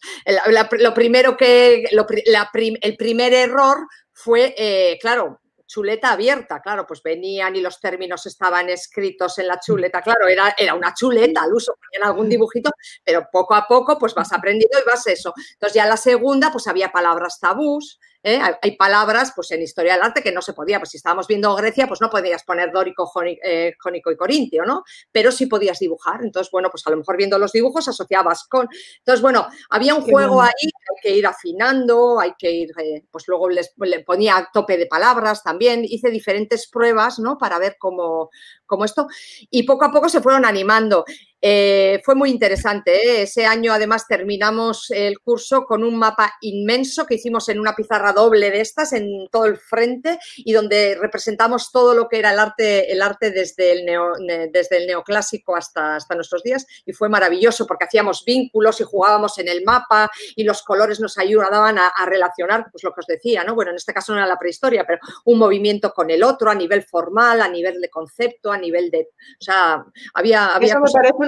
[0.79, 3.77] lo primero que, el primer error
[4.13, 9.59] fue, eh, claro, chuleta abierta, claro, pues venían y los términos estaban escritos en la
[9.59, 12.71] chuleta, claro, era, era una chuleta al uso, ponían algún dibujito,
[13.05, 15.31] pero poco a poco pues vas aprendiendo y vas eso.
[15.53, 18.39] Entonces ya la segunda pues había palabras tabús, ¿eh?
[18.61, 21.55] Hay palabras pues, en historia del arte que no se podía, pues si estábamos viendo
[21.55, 23.11] Grecia, pues no podías poner dórico,
[23.43, 24.83] eh, jónico y corintio, ¿no?
[25.11, 26.21] Pero sí podías dibujar.
[26.23, 28.67] Entonces, bueno, pues a lo mejor viendo los dibujos asociabas con...
[28.99, 33.05] Entonces, bueno, había un juego ahí que hay que ir afinando, hay que ir, eh,
[33.11, 37.37] pues luego les, le ponía tope de palabras también, hice diferentes pruebas, ¿no?
[37.37, 38.29] Para ver cómo,
[38.65, 39.07] cómo esto,
[39.49, 41.05] y poco a poco se fueron animando.
[41.41, 42.95] Eh, fue muy interesante.
[42.95, 43.21] ¿eh?
[43.23, 48.13] Ese año, además, terminamos el curso con un mapa inmenso que hicimos en una pizarra
[48.13, 52.39] doble de estas, en todo el frente, y donde representamos todo lo que era el
[52.39, 56.65] arte, el arte desde, el desde el neoclásico hasta, hasta nuestros días.
[56.85, 61.17] Y fue maravilloso porque hacíamos vínculos y jugábamos en el mapa y los colores nos
[61.17, 63.53] ayudaban a, relacionar, pues lo que os decía, ¿no?
[63.55, 66.55] Bueno, en este caso no era la prehistoria, pero un movimiento con el otro a
[66.55, 69.09] nivel formal, a nivel de concepto, a nivel de.
[69.39, 69.83] O sea,
[70.13, 70.55] había.
[70.55, 70.79] había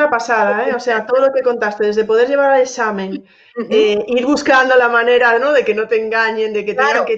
[0.01, 0.73] una pasada, ¿eh?
[0.75, 3.23] O sea, todo lo que contaste, desde poder llevar al examen,
[3.69, 5.51] eh, ir buscando la manera, ¿no?
[5.51, 7.17] De que no te engañen, de que claro, que...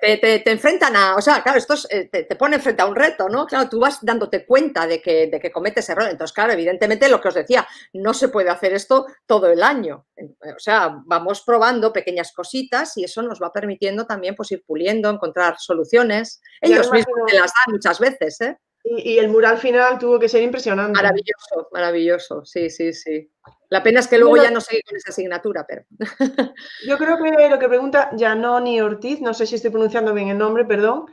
[0.00, 3.28] Te, enfrentan a, o sea, claro, esto eh, te, te ponen frente a un reto,
[3.28, 3.46] ¿no?
[3.46, 6.08] Claro, tú vas dándote cuenta de que, de que cometes error.
[6.10, 10.06] Entonces, claro, evidentemente lo que os decía, no se puede hacer esto todo el año.
[10.16, 15.10] O sea, vamos probando pequeñas cositas y eso nos va permitiendo también pues ir puliendo,
[15.10, 16.40] encontrar soluciones.
[16.60, 18.58] Ellos mismos te las dan muchas veces, ¿eh?
[18.84, 20.92] Y, el mural final tuvo que ser impresionante.
[20.92, 23.30] Maravilloso, maravilloso, sí, sí, sí.
[23.68, 25.84] La pena es que luego ya no seguí con esa asignatura, pero...
[26.86, 30.38] yo creo que lo que pregunta Janoni Ortiz, no sé si estoy pronunciando bien el
[30.38, 31.06] nombre, perdón.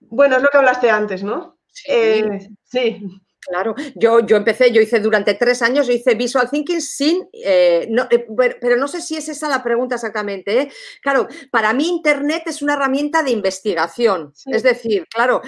[0.00, 1.58] Bueno, es lo que hablaste antes, ¿no?
[1.70, 1.84] sí.
[1.88, 3.00] Eh,
[3.48, 7.88] Claro, yo, yo empecé, yo hice durante tres años, yo hice visual thinking sin, eh,
[8.10, 8.26] eh,
[8.60, 10.60] pero no sé si es esa la pregunta exactamente.
[10.60, 10.72] ¿eh?
[11.00, 14.34] Claro, para mí Internet es una herramienta de investigación.
[14.46, 15.40] Es decir, claro,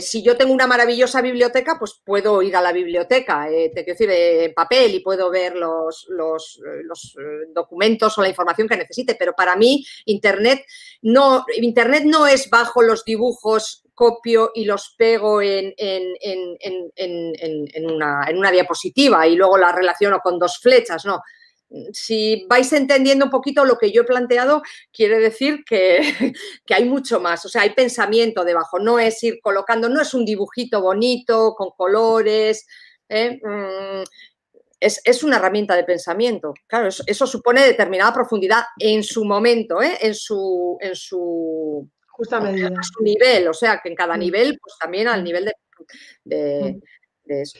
[0.00, 4.10] si yo tengo una maravillosa biblioteca, pues puedo ir a la biblioteca, te quiero decir,
[4.10, 7.16] en papel y puedo ver los, los, los,
[7.54, 10.64] documentos o la información que necesite, pero para mí Internet
[11.02, 15.74] no, Internet no es bajo los dibujos copio y los pego en,
[17.84, 21.22] una, diapositiva y luego la relaciono con dos flechas, no.
[21.92, 25.98] Si vais entendiendo un poquito lo que yo he planteado, quiere decir que,
[26.70, 30.24] hay mucho más, o sea, hay pensamiento debajo, no es ir colocando, no es un
[30.24, 32.66] dibujito bonito con colores,
[33.08, 33.40] ¿eh?
[33.42, 34.04] mm,
[34.80, 36.54] es, una herramienta de pensamiento.
[36.66, 39.98] Claro, eso, supone determinada profundidad en su momento, ¿eh?
[40.00, 42.68] en, su, en, su, Justa medida.
[42.68, 45.52] A su nivel, o sea, que en cada nivel, pues también al nivel
[46.24, 46.80] de,
[47.26, 47.58] eso.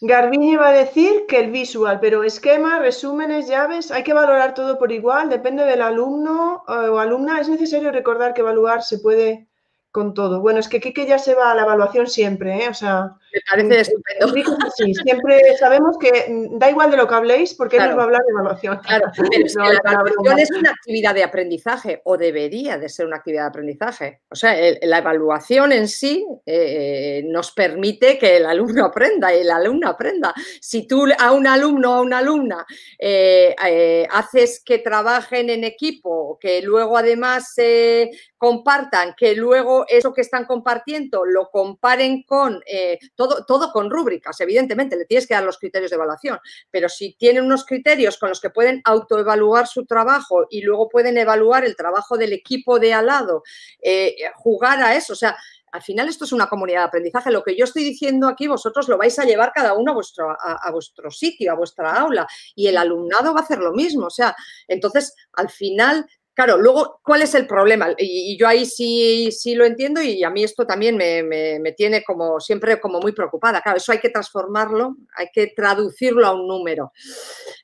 [0.00, 4.78] Garbiñe va a decir que el visual, pero esquema, resúmenes, llaves, hay que valorar todo
[4.78, 7.40] por igual, depende del alumno eh, o alumna.
[7.40, 9.48] Es necesario recordar que evaluar se puede
[9.90, 10.40] con todo.
[10.40, 12.68] Bueno, es que Kike ya se va a la evaluación siempre, ¿eh?
[12.68, 13.14] O sea...
[13.32, 14.34] Me parece estupendo.
[14.76, 18.02] Sí, siempre sabemos que mm, da igual de lo que habléis porque él nos va
[18.02, 18.78] a hablar de evaluación.
[18.78, 23.44] Claro, pero la evaluación es una actividad de aprendizaje o debería de ser una actividad
[23.44, 24.20] de aprendizaje.
[24.30, 29.50] O sea, la evaluación en sí eh, nos permite que el alumno aprenda y el
[29.50, 30.32] alumno aprenda.
[30.60, 32.66] Si tú a un alumno o a una alumna
[32.98, 40.14] eh, eh, haces que trabajen en equipo, que luego además se compartan, que luego eso
[40.14, 45.34] que están compartiendo lo comparen con eh, todo, todo con rúbricas, evidentemente, le tienes que
[45.34, 46.38] dar los criterios de evaluación,
[46.70, 51.18] pero si tienen unos criterios con los que pueden autoevaluar su trabajo y luego pueden
[51.18, 53.42] evaluar el trabajo del equipo de al lado,
[53.82, 55.36] eh, jugar a eso, o sea,
[55.72, 57.30] al final esto es una comunidad de aprendizaje.
[57.30, 60.30] Lo que yo estoy diciendo aquí, vosotros lo vais a llevar cada uno a vuestro,
[60.30, 64.06] a, vuestro sitio, a vuestra aula, y el alumnado va a hacer lo mismo.
[64.06, 64.34] O sea,
[64.66, 66.06] entonces, al final,
[66.38, 67.88] Claro, luego, ¿cuál es el problema?
[67.98, 72.38] Y, yo ahí sí, sí lo entiendo y a mí esto también me, tiene como
[72.38, 73.60] siempre como muy preocupada.
[73.60, 76.92] Claro, eso hay que transformarlo, hay que traducirlo a un número.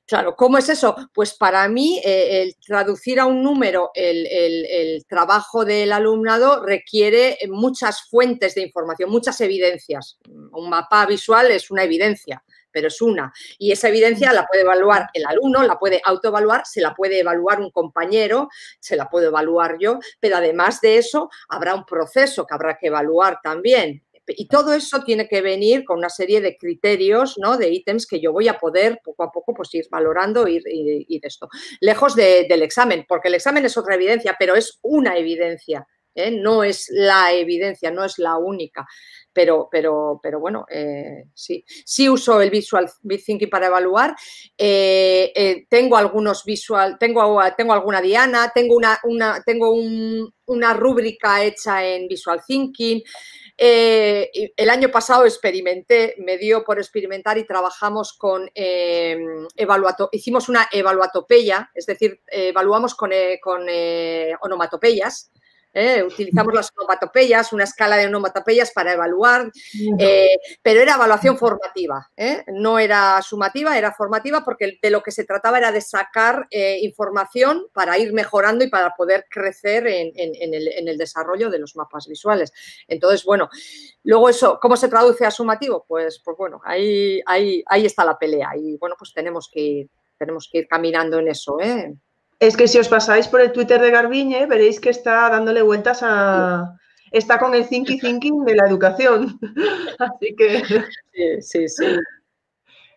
[0.04, 0.96] Claro, ¿cómo es eso?
[1.14, 7.38] Pues para mí eh, el traducir a un número el, el, trabajo del alumnado requiere
[7.48, 10.18] muchas fuentes de información, muchas evidencias.
[10.50, 12.42] Un mapa visual es una evidencia
[12.74, 13.32] pero es una.
[13.56, 17.60] Y esa evidencia la puede evaluar el alumno, la puede autoevaluar, se la puede evaluar
[17.60, 18.48] un compañero,
[18.80, 22.88] se la puedo evaluar yo, pero además de eso habrá un proceso que habrá que
[22.88, 24.02] evaluar también.
[24.26, 27.58] Y todo eso tiene que venir con una serie de criterios, ¿no?
[27.58, 31.20] De ítems que yo voy a poder poco a poco pues, ir valorando y, de
[31.22, 31.48] esto.
[31.80, 35.86] Lejos del examen, porque el examen es otra evidencia, pero es una evidencia.
[36.14, 36.30] ¿Eh?
[36.30, 38.86] no es la evidencia, no es la única
[39.34, 44.14] pero, pero, pero bueno, eh, sí, sí uso el Visual Thinking para evaluar.
[44.56, 49.74] Eh, tengo algunos visual, tengo, tengo alguna diana, tengo una, una tengo
[50.46, 53.02] una rúbrica hecha en Visual Thinking.
[53.56, 59.18] el año pasado experimenté, me dio por experimentar y trabajamos con eh,
[60.12, 63.10] hicimos una evaluatopeya, es decir, evaluamos con,
[63.42, 63.66] con
[64.40, 65.32] onomatopeyas
[65.74, 66.02] ¿eh?
[66.02, 69.50] utilizamos las onomatopeyas, una escala de onomatopeyas para evaluar,
[69.98, 72.44] eh, pero era evaluación formativa, ¿eh?
[72.46, 77.66] no era sumativa, era formativa porque de lo que se trataba era de sacar información
[77.72, 82.52] para ir mejorando y para poder crecer en, el, desarrollo de los mapas visuales.
[82.86, 83.48] Entonces, bueno,
[84.04, 85.84] luego eso, ¿cómo se traduce a sumativo?
[85.88, 89.90] Pues, pues bueno, ahí, ahí, ahí está la pelea y bueno, pues tenemos que ir,
[90.16, 91.58] tenemos que ir caminando en eso.
[91.60, 91.94] ¿eh?
[92.38, 96.00] Es que si os pasáis por el Twitter de Garbiñe, veréis que está dándole vueltas
[96.02, 96.76] a.
[97.10, 99.38] Está con el thinking thinking de la educación.
[99.98, 100.62] Así que.
[101.12, 101.86] Sí, sí, sí.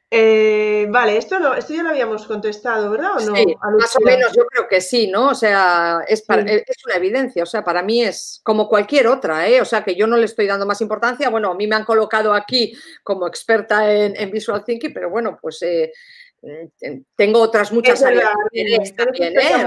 [0.09, 3.17] Eh, vale, esto, no, esto ya lo habíamos contestado, ¿verdad?
[3.17, 3.35] ¿O no?
[3.35, 5.31] Sí, más o menos yo creo que sí, ¿no?
[5.31, 9.59] O sea, es, es, una evidencia, o sea, para mí es como cualquier otra, ¿eh?
[9.59, 11.29] O sea, que yo no le estoy dando más importancia.
[11.29, 12.73] Bueno, a mí me han colocado aquí
[13.03, 15.91] como experta en, Visual Thinking, pero bueno, pues eh,
[17.15, 18.31] tengo otras muchas áreas
[18.95, 19.65] también, ¿eh?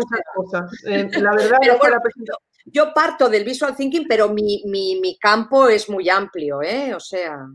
[0.87, 1.59] eh la verdad
[2.67, 6.95] yo, parto del visual thinking, pero mi, mi, campo es muy amplio, ¿eh?
[6.95, 7.47] O sea.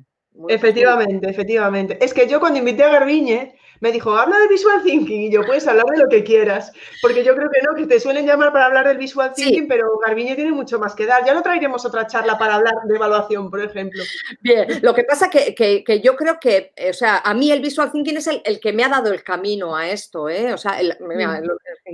[0.49, 1.97] efectivamente, efectivamente.
[2.03, 5.45] Es que yo cuando invité a Garbiñe, me dijo, habla de visual thinking y yo,
[5.45, 6.71] puedes hablar de lo que quieras,
[7.01, 9.97] porque yo creo que no, que te suelen llamar para hablar del visual thinking, pero
[10.05, 11.25] Garbiñe tiene mucho más que dar.
[11.25, 14.03] Ya lo traeremos otra charla para hablar de evaluación, por ejemplo.
[14.41, 17.91] Bien, lo que pasa que, que, yo creo que, o sea, a mí el visual
[17.91, 20.53] thinking es el, que me ha dado el camino a esto, ¿eh?
[20.53, 21.45] O sea, mm.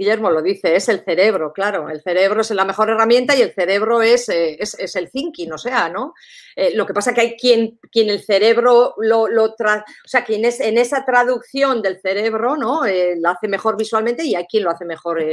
[0.01, 3.53] Guillermo lo dice, es el cerebro, claro, el cerebro es la mejor herramienta y el
[3.53, 6.15] cerebro es, eh, es, el thinking, o sea, ¿no?
[6.55, 9.55] Eh, lo que pasa que hay quien, quien el cerebro lo, lo o
[10.05, 12.83] sea, quien es en esa traducción del cerebro, ¿no?
[12.83, 15.23] Eh, lo hace mejor visualmente y hay quien lo hace mejor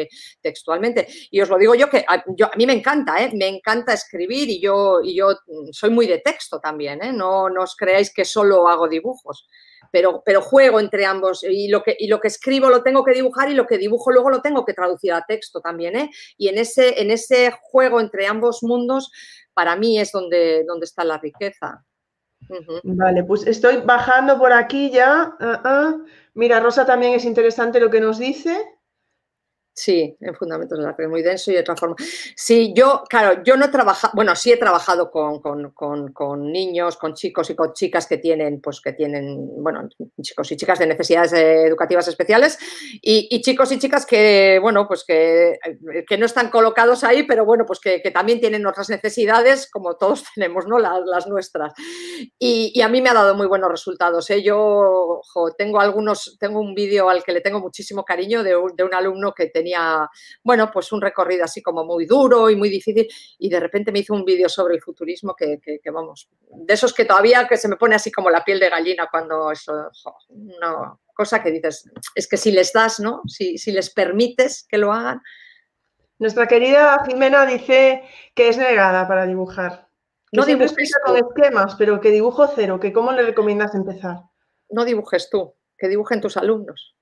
[0.43, 1.09] textualmente.
[1.31, 3.31] Y os lo digo yo que a, yo, a mí me encanta, ¿eh?
[3.33, 5.31] Me encanta escribir y yo, y yo
[5.73, 7.11] soy muy de texto también, ¿eh?
[7.11, 9.49] No, no os creáis que solo hago dibujos.
[9.91, 13.13] Pero, pero, juego entre ambos y lo, que, y lo que escribo lo tengo que
[13.13, 15.97] dibujar y lo que dibujo luego lo tengo que traducir a texto también.
[15.97, 16.11] ¿eh?
[16.37, 19.11] Y en ese, en ese juego entre ambos mundos,
[19.55, 21.85] para mí es donde, donde está la riqueza.
[22.85, 25.37] Vale, pues estoy bajando por aquí ya.
[25.41, 25.97] Ah, ah.
[26.35, 28.57] Mira, Rosa también es interesante lo que nos dice.
[29.79, 31.95] Sí, en fundamentos de la red, muy denso y de otra forma.
[32.35, 37.49] Sí, yo, claro, yo no he trabajado, bueno, sí he trabajado con, niños, con chicos
[37.51, 39.89] y con chicas que tienen, pues que tienen, bueno,
[40.21, 42.59] chicos y chicas de necesidades educativas especiales
[43.01, 45.61] y, chicos y chicas que, bueno, pues que,
[46.19, 50.67] no están colocados ahí, pero bueno, pues que, también tienen otras necesidades, como todos tenemos,
[50.67, 50.81] ¿no?
[50.81, 51.73] Las, nuestras.
[52.37, 54.29] Y, a mí me ha dado muy buenos resultados.
[54.31, 54.43] ¿eh?
[54.43, 55.21] Yo
[55.57, 59.35] tengo algunos, tengo un vídeo al que le tengo muchísimo cariño de de un alumno
[59.35, 59.68] que tenía
[60.43, 63.09] bueno, pues un recorrido así como muy duro y muy difícil
[63.39, 65.61] y de repente me hizo un vídeo sobre el futurismo que,
[65.93, 69.09] vamos, de esos que todavía que se me pone así como la piel de gallina
[69.11, 69.91] cuando eso,
[70.29, 73.23] una cosa que dices, es que si les das, ¿no?
[73.27, 75.21] Si, si les permites que lo hagan.
[76.19, 78.03] Nuestra querida Jimena dice
[78.35, 79.89] que es negada para dibujar.
[80.33, 84.19] no dibujes con esquemas, pero que dibujo cero, que cómo le recomiendas empezar.
[84.69, 86.98] No dibujes tú, que dibujen tus alumnos.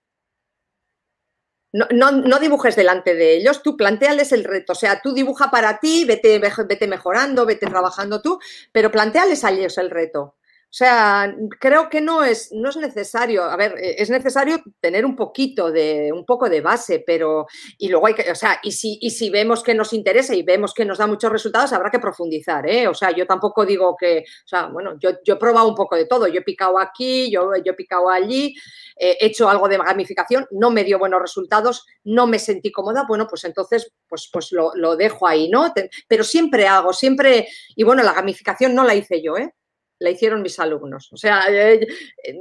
[1.72, 4.72] No, dibujes delante de ellos, tú planteales el reto.
[4.72, 8.38] O sea, tú dibuja para ti, vete, vete mejorando, vete trabajando tú,
[8.72, 10.35] pero planteales a ellos el reto.
[10.68, 15.06] O sea, creo que no es, no es necesario, a ver, e, es necesario tener
[15.06, 17.46] un poquito de, un poco de base, pero,
[17.78, 20.42] y luego hay que, o sea, y si, y si vemos que nos interesa y
[20.42, 22.88] vemos que nos da muchos resultados, habrá que profundizar, ¿eh?
[22.88, 25.96] O sea, yo tampoco digo que, o sea, bueno, yo, yo he probado un poco
[25.96, 28.54] de todo, yo he picado aquí, yo, yo he picado allí,
[28.96, 33.26] he hecho algo de gamificación, no me dio buenos resultados, no me sentí cómoda, bueno,
[33.28, 35.72] pues entonces, pues, pues lo, lo dejo ahí, ¿no?
[36.08, 39.54] Pero siempre hago, siempre, y bueno, la gamificación no la hice yo, ¿eh?
[39.98, 41.08] La hicieron mis alumnos.
[41.12, 41.86] O sea, eh,
[42.24, 42.34] eh,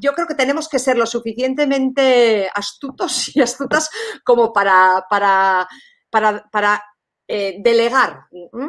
[0.00, 3.90] yo creo que tenemos que ser lo suficientemente astutos y astutas
[4.24, 5.68] como para, para,
[6.10, 6.84] para,
[7.28, 8.24] eh, delegar,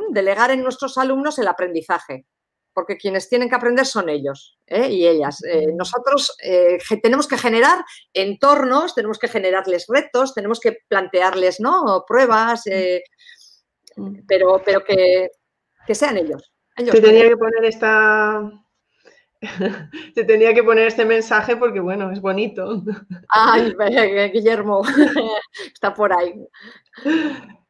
[0.09, 2.25] delegar en nuestros alumnos el aprendizaje.
[2.73, 5.39] Porque quienes tienen que aprender son ellos y ellas.
[5.75, 6.37] nosotros
[7.03, 7.83] tenemos que generar
[8.13, 12.05] entornos, tenemos que generarles retos, tenemos que plantearles ¿no?
[12.07, 12.63] pruebas,
[14.25, 15.27] pero, pero que,
[15.85, 16.50] que sean ellos.
[16.77, 18.51] Se tenía que poner esta.
[20.13, 22.83] Tenía que poner este mensaje porque, bueno, es bonito.
[23.29, 23.73] Ay,
[24.31, 24.83] Guillermo,
[25.73, 26.35] está por ahí.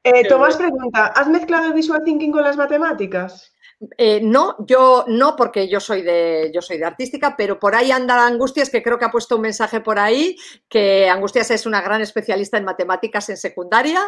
[0.03, 3.55] Eh, Tomás pregunta: ¿has mezclado el visual thinking con las matemáticas?
[3.97, 7.91] Eh, no, yo no, porque yo soy de yo soy de artística, pero por ahí
[7.91, 10.37] anda Angustias, que creo que ha puesto un mensaje por ahí,
[10.69, 14.01] que Angustias es una gran especialista en matemáticas en secundaria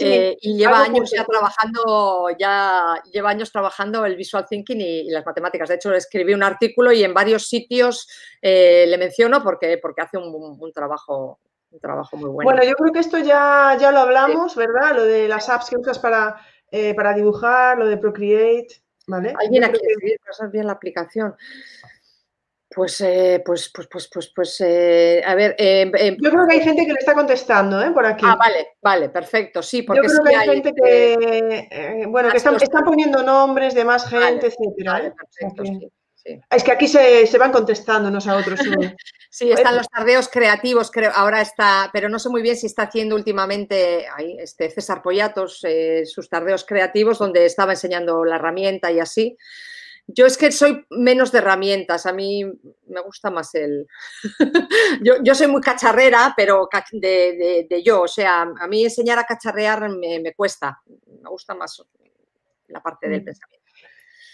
[0.00, 5.24] eh, y lleva años ya trabajando, ya lleva años trabajando el visual thinking y, las
[5.24, 5.68] matemáticas.
[5.68, 8.08] De hecho, escribí un artículo y en varios sitios
[8.40, 11.38] eh, le menciono porque, porque hace un, trabajo
[11.70, 12.50] un trabajo muy bueno.
[12.50, 14.96] Bueno, yo creo que esto ya, ya lo hablamos, ¿verdad?
[14.96, 16.40] Lo de las apps que usas para,
[16.96, 18.82] para dibujar, lo de Procreate.
[19.08, 21.34] ¿Alguien aquí quiere pasar bien la aplicación?
[22.74, 25.54] Pues, eh, pues, pues, pues, pues, pues, eh, a ver.
[25.58, 27.90] Em, em, yo creo que hay gente que le está contestando, ¿eh?
[27.90, 28.24] Por aquí.
[28.26, 32.84] Ah, vale, vale, perfecto, sí, porque Yo creo que hay, gente que, bueno, que están,
[32.84, 34.92] poniendo nombres de más gente, etcétera.
[34.92, 35.92] Vale, perfecto, sí,
[36.24, 38.60] Es que aquí se, se van contestándonos a otros.
[39.34, 41.10] Sí, están los tardeos creativos, creo.
[41.14, 45.60] Ahora está, pero no sé muy bien si está haciendo últimamente ahí, este César Pollatos
[45.64, 49.38] eh, sus tardeos creativos, donde estaba enseñando la herramienta y así.
[50.06, 53.86] Yo es que soy menos de herramientas, a mí me gusta más el...
[55.24, 60.20] yo, soy muy cacharrera, pero de, yo, o sea, a mí enseñar a cacharrear me,
[60.20, 61.82] me cuesta, me gusta más
[62.68, 63.24] la parte del mm.
[63.24, 63.61] pensamiento.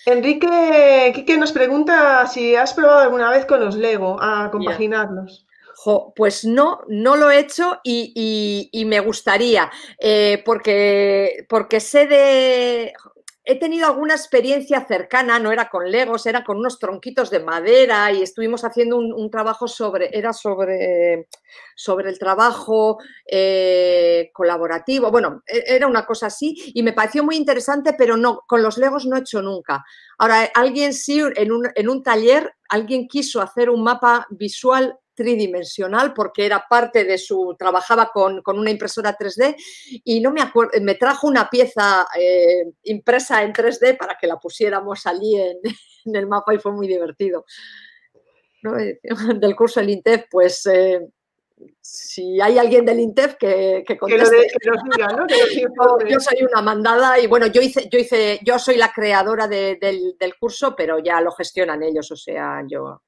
[0.09, 5.47] Enrique Quique nos pregunta si has probado alguna vez con los Lego a compaginarlos.
[6.17, 12.93] pues no, no lo he hecho y, me gustaría, eh, porque, porque sé de,
[13.51, 18.13] he tenido alguna experiencia cercana, no era con legos, era con unos tronquitos de madera
[18.13, 21.29] y estuvimos haciendo un, trabajo sobre, era sobre,
[21.75, 27.37] sobre el trabajo eh, colaborativo, bueno, e, era una cosa así y me pareció muy
[27.37, 29.83] interesante, pero no, con los legos no he hecho nunca.
[30.19, 36.15] Ahora, alguien sí, en un, en un taller, alguien quiso hacer un mapa visual tridimensional
[36.15, 39.57] porque era parte de su, trabajaba con, una impresora 3D
[40.05, 44.37] y no me acuerdo, me trajo una pieza eh, impresa en 3D para que la
[44.37, 45.37] pusiéramos allí
[46.05, 47.45] en, el mapa y fue muy divertido.
[49.41, 51.01] Del curso del INTEF, pues eh,
[51.81, 54.49] si hay alguien del INTEF que, que conteste.
[56.09, 59.79] yo, soy una mandada y bueno, yo hice, yo hice, yo soy la creadora del,
[59.81, 63.03] del, curso, pero ya lo gestionan ellos, o sea, yo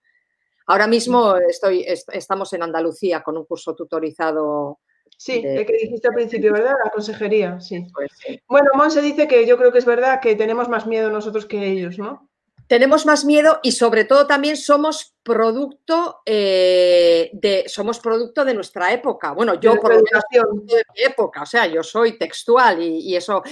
[0.71, 4.79] Ahora mismo estoy, estamos en Andalucía con un curso tutorizado.
[5.17, 6.75] Sí, el que dijiste al principio, ¿verdad?
[6.85, 7.59] La consejería,
[7.93, 8.41] pues sí.
[8.47, 11.67] Bueno, Monse dice que yo creo que es verdad que tenemos más miedo nosotros que
[11.67, 12.29] ellos, ¿no?
[12.69, 18.93] Tenemos más miedo y sobre todo también somos producto eh, de somos producto de nuestra
[18.93, 19.33] época.
[19.33, 23.43] Bueno, yo por lo menos de mi época, o sea, yo soy textual y eso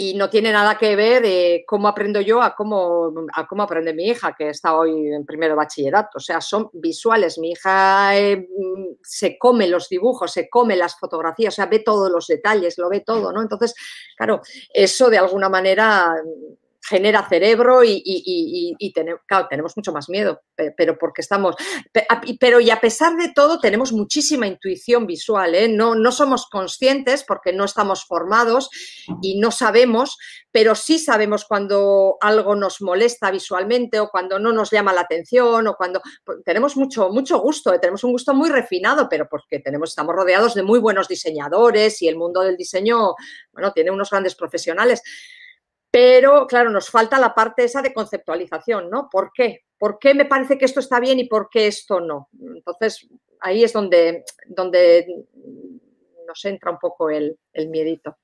[0.00, 3.92] y no tiene nada que ver de cómo aprendo yo a cómo, a cómo aprende
[3.92, 6.18] mi hija, que está hoy en primero bachillerato.
[6.18, 7.36] O sea, son visuales.
[7.36, 8.48] Mi hija eh,
[9.02, 12.88] se come los dibujos, se come las fotografías, o sea, ve todos los detalles, lo
[12.88, 13.42] ve todo, ¿no?
[13.42, 13.74] Entonces,
[14.16, 14.40] claro,
[14.72, 16.14] eso de alguna manera
[16.88, 18.94] genera cerebro y,
[19.48, 20.40] tenemos, mucho más miedo,
[20.76, 21.54] pero porque estamos,
[22.40, 25.68] pero y a pesar de todo tenemos muchísima intuición visual, ¿eh?
[25.68, 28.70] no, no somos conscientes porque no estamos formados
[29.22, 30.16] y no sabemos,
[30.50, 35.66] pero sí sabemos cuando algo nos molesta visualmente o cuando no nos llama la atención
[35.66, 37.78] o cuando pues, tenemos mucho, mucho gusto, ¿eh?
[37.78, 42.08] tenemos un gusto muy refinado, pero porque tenemos, estamos rodeados de muy buenos diseñadores y
[42.08, 43.14] el mundo del diseño,
[43.52, 45.02] bueno, tiene unos grandes profesionales.
[45.90, 49.08] Pero, claro, nos falta la parte esa de conceptualización, ¿no?
[49.10, 49.64] ¿Por qué?
[49.78, 52.28] ¿Por qué me parece que esto está bien y por qué esto no?
[52.38, 53.08] Entonces,
[53.40, 55.24] ahí es donde, donde
[56.26, 58.16] nos entra un poco el, el miedito.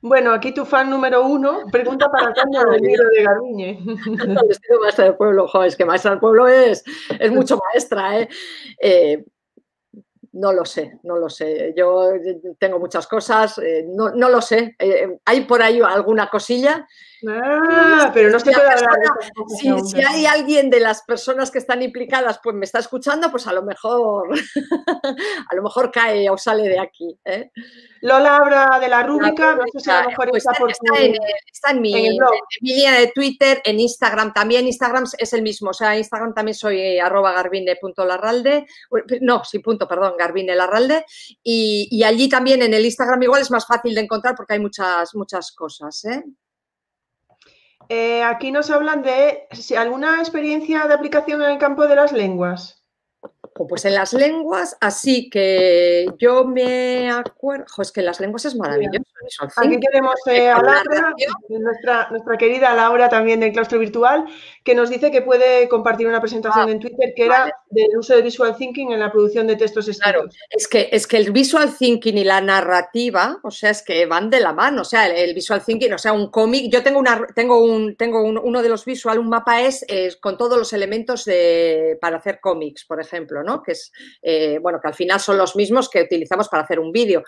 [0.00, 3.78] Bueno, aquí tu fan número uno pregunta para cuándo el libro de Garbiñe.
[4.80, 6.82] maestra del pueblo, es que maestra del pueblo es,
[7.18, 8.28] es mucho maestra, ¿eh?
[8.80, 9.24] eh
[10.32, 11.74] no lo sé, no lo sé.
[11.76, 12.12] Yo
[12.58, 14.76] tengo muchas cosas, eh, no, no, lo sé.
[14.78, 16.86] Eh, ¿Hay por ahí alguna cosilla?
[17.26, 19.00] Ah, pero no se puede hablar.
[19.58, 23.46] si, si, hay alguien de las personas que están implicadas, pues me está escuchando, pues
[23.46, 24.28] a lo mejor,
[25.50, 27.18] a lo mejor cae o sale de aquí.
[27.24, 27.50] ¿eh?
[28.02, 31.70] Lola habla de la rúbrica, no sé si a lo mejor pues está, por está,
[31.72, 32.18] en, mi,
[32.60, 34.66] línea de Twitter, en Instagram también.
[34.66, 38.66] Instagram es el mismo, o sea, Instagram también soy arroba garbine.larralde,
[39.22, 41.04] no, sí, punto, perdón, garbine larralde.
[41.42, 44.60] Y, y allí también en el Instagram igual es más fácil de encontrar porque hay
[44.60, 46.04] muchas, muchas cosas.
[46.04, 46.22] ¿eh?
[47.88, 52.77] Eh, aquí nos hablan de alguna experiencia de aplicación en el campo de las lenguas.
[53.66, 59.04] Pues en las lenguas, así que yo me acuerdo, es que las lenguas es maravilloso.
[59.56, 60.82] Aquí queremos eh, hablar
[61.48, 64.26] de nuestra, nuestra querida Laura también del claustro virtual,
[64.64, 68.14] que nos dice que puede compartir una presentación ah, en Twitter que era del uso
[68.14, 70.12] de visual thinking en la producción de textos escritos.
[70.12, 74.06] Claro, es que, es que el visual thinking y la narrativa, o sea, es que
[74.06, 76.98] van de la mano, o sea, el, visual thinking, o sea, un cómic, yo tengo
[76.98, 79.84] una tengo un tengo uno de los visual, un mapa es,
[80.20, 83.47] con todos los elementos de, para hacer cómics, por ejemplo, ¿no?
[83.64, 83.90] Que es
[84.22, 87.22] eh, bueno, que al final son los mismos que utilizamos para hacer un vídeo.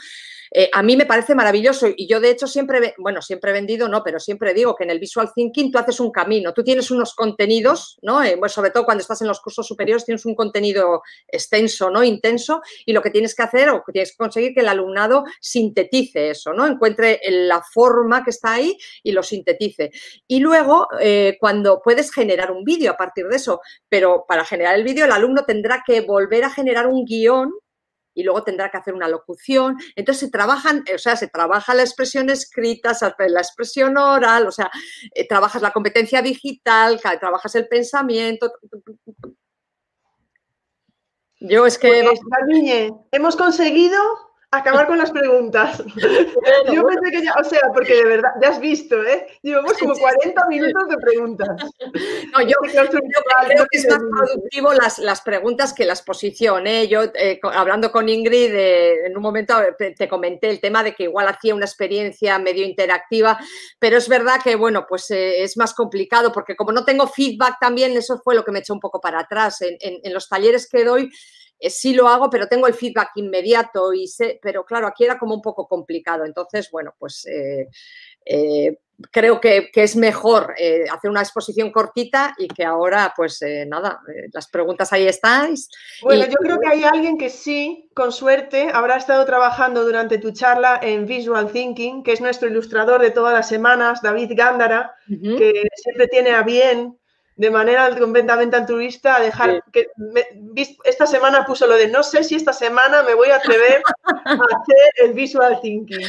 [0.52, 3.88] Eh, a mí me parece maravilloso y yo de hecho siempre, bueno, siempre he vendido,
[3.88, 6.90] no, pero siempre digo que en el visual thinking tú haces un camino, tú tienes
[6.90, 8.22] unos contenidos, ¿no?
[8.22, 12.02] Eh, sobre todo cuando estás en los cursos superiores tienes un contenido extenso, ¿no?
[12.02, 16.30] Intenso y lo que tienes que hacer o tienes que conseguir que el alumnado sintetice
[16.30, 16.66] eso, ¿no?
[16.66, 19.90] Encuentre la forma que está ahí y lo sintetice.
[20.26, 24.74] Y luego, eh, cuando puedes generar un vídeo a partir de eso, pero para generar
[24.74, 27.52] el vídeo el alumno tendrá que volver a generar un guion
[28.14, 29.76] y luego tendrá que hacer una locución.
[29.96, 34.70] Entonces se trabajan, o sea, se trabaja la expresión escrita, la expresión oral, o sea,
[35.14, 38.52] eh, trabajas la competencia digital, trabajas el pensamiento.
[41.40, 42.04] Yo es que...
[42.04, 42.20] Pues,
[43.12, 43.98] hemos conseguido
[44.50, 45.82] acabar con las preguntas.
[46.72, 49.26] Yo pensé que ya, o sea, porque de verdad, ya has visto, ¿eh?
[49.42, 51.48] Llevamos como 40 minutos de preguntas.
[52.32, 56.88] No, yo creo, que es más productivo las, las preguntas que la exposición, ¿eh?
[56.88, 61.04] Yo, eh, hablando con Ingrid, eh, en un momento te comenté el tema de que
[61.04, 63.38] igual hacía una experiencia medio interactiva,
[63.78, 67.58] pero es verdad que, bueno, pues eh, es más complicado porque como no tengo feedback
[67.60, 69.62] también, eso fue lo que me echó un poco para atrás.
[69.62, 71.10] en, en los talleres que doy,
[71.60, 75.18] eh, sí lo hago, pero tengo el feedback inmediato y sé, pero claro, aquí era
[75.18, 76.24] como un poco complicado.
[76.24, 77.68] Entonces, bueno, pues eh,
[78.24, 78.78] eh,
[79.10, 80.54] creo que, es mejor
[80.90, 84.00] hacer una exposición cortita y que ahora, pues nada,
[84.32, 85.68] las preguntas ahí estáis.
[86.02, 90.32] Bueno, yo creo que hay alguien que sí, con suerte, habrá estado trabajando durante tu
[90.32, 95.68] charla en Visual Thinking, que es nuestro ilustrador de todas las semanas, David Gándara, que
[95.76, 96.99] siempre tiene a bien
[97.36, 99.88] de manera completamente altruista a dejar que
[100.84, 104.32] esta semana puso lo de no sé si esta semana me voy a atrever a
[104.32, 106.06] hacer el visual thinking.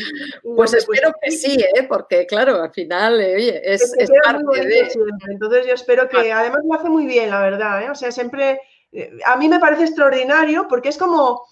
[0.55, 1.83] Pues espero que sí, ¿eh?
[1.83, 3.93] porque claro, al final eh, es,
[4.25, 4.91] parte de...
[5.29, 7.89] Entonces yo espero que, además lo hace muy bien, la verdad, ¿eh?
[7.89, 8.59] o sea, siempre,
[8.91, 11.43] eh, a mí me parece extraordinario porque es como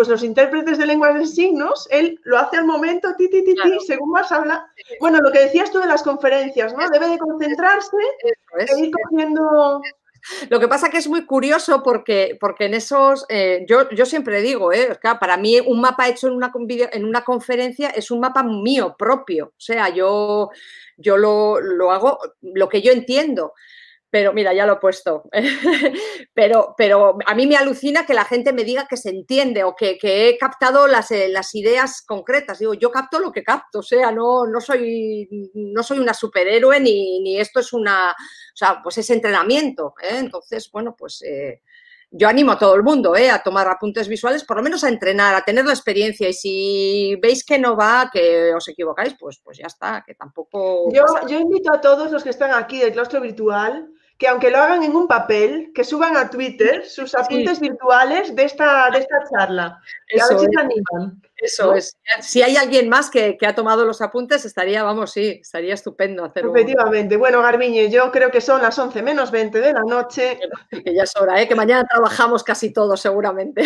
[0.00, 3.54] pues los intérpretes de lenguas de signos, él lo hace al momento, ti, ti, ti,
[3.54, 4.66] ti, según más habla.
[4.98, 6.88] Bueno, lo que decías tú de las conferencias, ¿no?
[6.88, 9.82] Debe de concentrarse e ir cogiendo...
[10.48, 14.40] Lo que pasa que es muy curioso porque, porque en esos, eh, yo, yo, siempre
[14.40, 16.50] digo, eh, para mí un mapa hecho en una,
[16.92, 20.48] en una conferencia es un mapa mío propio, o sea, yo,
[20.96, 23.52] yo lo, lo hago, lo que yo entiendo
[24.10, 25.22] pero mira, ya lo he puesto.
[26.34, 29.76] pero, pero a mí me alucina que la gente me diga que se entiende o
[29.76, 32.58] que, he captado las, eh, las, ideas concretas.
[32.58, 36.80] Digo, yo capto lo que capto, o sea, no, no, soy, no soy una superhéroe
[36.80, 39.94] ni, ni esto es una, o sea, pues es entrenamiento.
[40.02, 40.18] ¿eh?
[40.18, 41.62] Entonces, bueno, pues eh,
[42.10, 45.36] yo animo a todo el mundo a tomar apuntes visuales, por lo menos a entrenar,
[45.36, 46.28] a tener la experiencia.
[46.28, 50.92] Y si veis que no va, que os equivocáis, pues, pues ya está, que tampoco.
[50.92, 53.88] Yo, yo invito a todos los que están aquí del claustro virtual
[54.20, 58.44] que aunque lo hagan en un papel, que suban a Twitter sus apuntes virtuales de
[58.44, 59.80] esta, de esta charla.
[60.06, 61.22] Eso, a ver si se animan.
[61.36, 61.96] Eso es.
[62.20, 66.54] Si hay alguien más que, ha tomado los apuntes, estaría, vamos, sí, estaría estupendo hacerlo.
[66.54, 67.16] Efectivamente.
[67.16, 70.38] Bueno, Garbiñe, yo creo que son las 11 menos 20 de la noche.
[70.84, 71.48] Que ya es hora, ¿eh?
[71.48, 73.62] que mañana trabajamos casi todos, seguramente.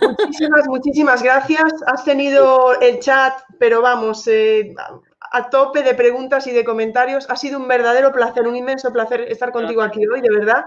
[0.00, 1.70] Muchísimas, muchísimas gracias.
[1.86, 4.74] Has tenido el chat, pero vamos, eh,
[5.30, 7.28] a tope de preguntas y de comentarios.
[7.28, 10.66] Ha sido un verdadero placer, un inmenso placer estar contigo aquí hoy, de verdad.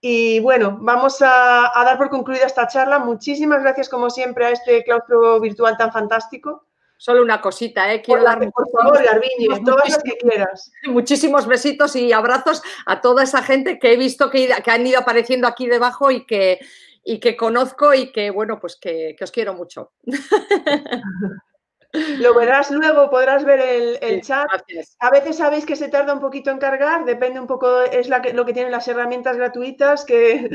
[0.00, 2.98] Y bueno, vamos a, dar por concluida esta charla.
[2.98, 6.64] Muchísimas gracias, como siempre, a este claustro virtual tan fantástico.
[6.98, 8.00] Solo una cosita, ¿eh?
[8.00, 10.72] Quiero dar por favor, Garbiñe, todas las que quieras.
[10.86, 15.00] Muchísimos besitos y abrazos a toda esa gente que he visto que, que han ido
[15.00, 16.58] apareciendo aquí debajo y que,
[17.04, 19.92] y que conozco y que, bueno, pues que, que os quiero mucho.
[21.92, 23.60] Lo verás luego, podrás ver
[24.00, 24.46] el, chat.
[25.00, 28.46] A veces sabéis que se tarda un poquito en cargar, depende un poco, es lo
[28.46, 30.48] que tienen las herramientas gratuitas, que,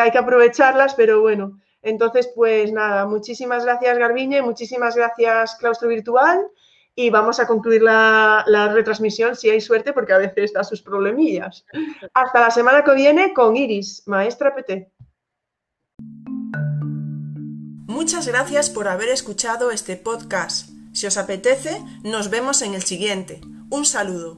[0.00, 1.60] hay que aprovecharlas, pero bueno.
[1.82, 6.44] Entonces, pues nada, muchísimas gracias Garbiñe, muchísimas gracias Claustro Virtual
[6.96, 10.82] y vamos a concluir la, la, retransmisión si hay suerte porque a veces da sus
[10.82, 11.64] problemillas.
[12.12, 14.90] Hasta la semana que viene con Iris, maestra PT.
[17.98, 20.68] Muchas gracias por haber escuchado este podcast.
[20.92, 23.40] Si os apetece, nos vemos en el siguiente.
[23.70, 24.36] Un saludo.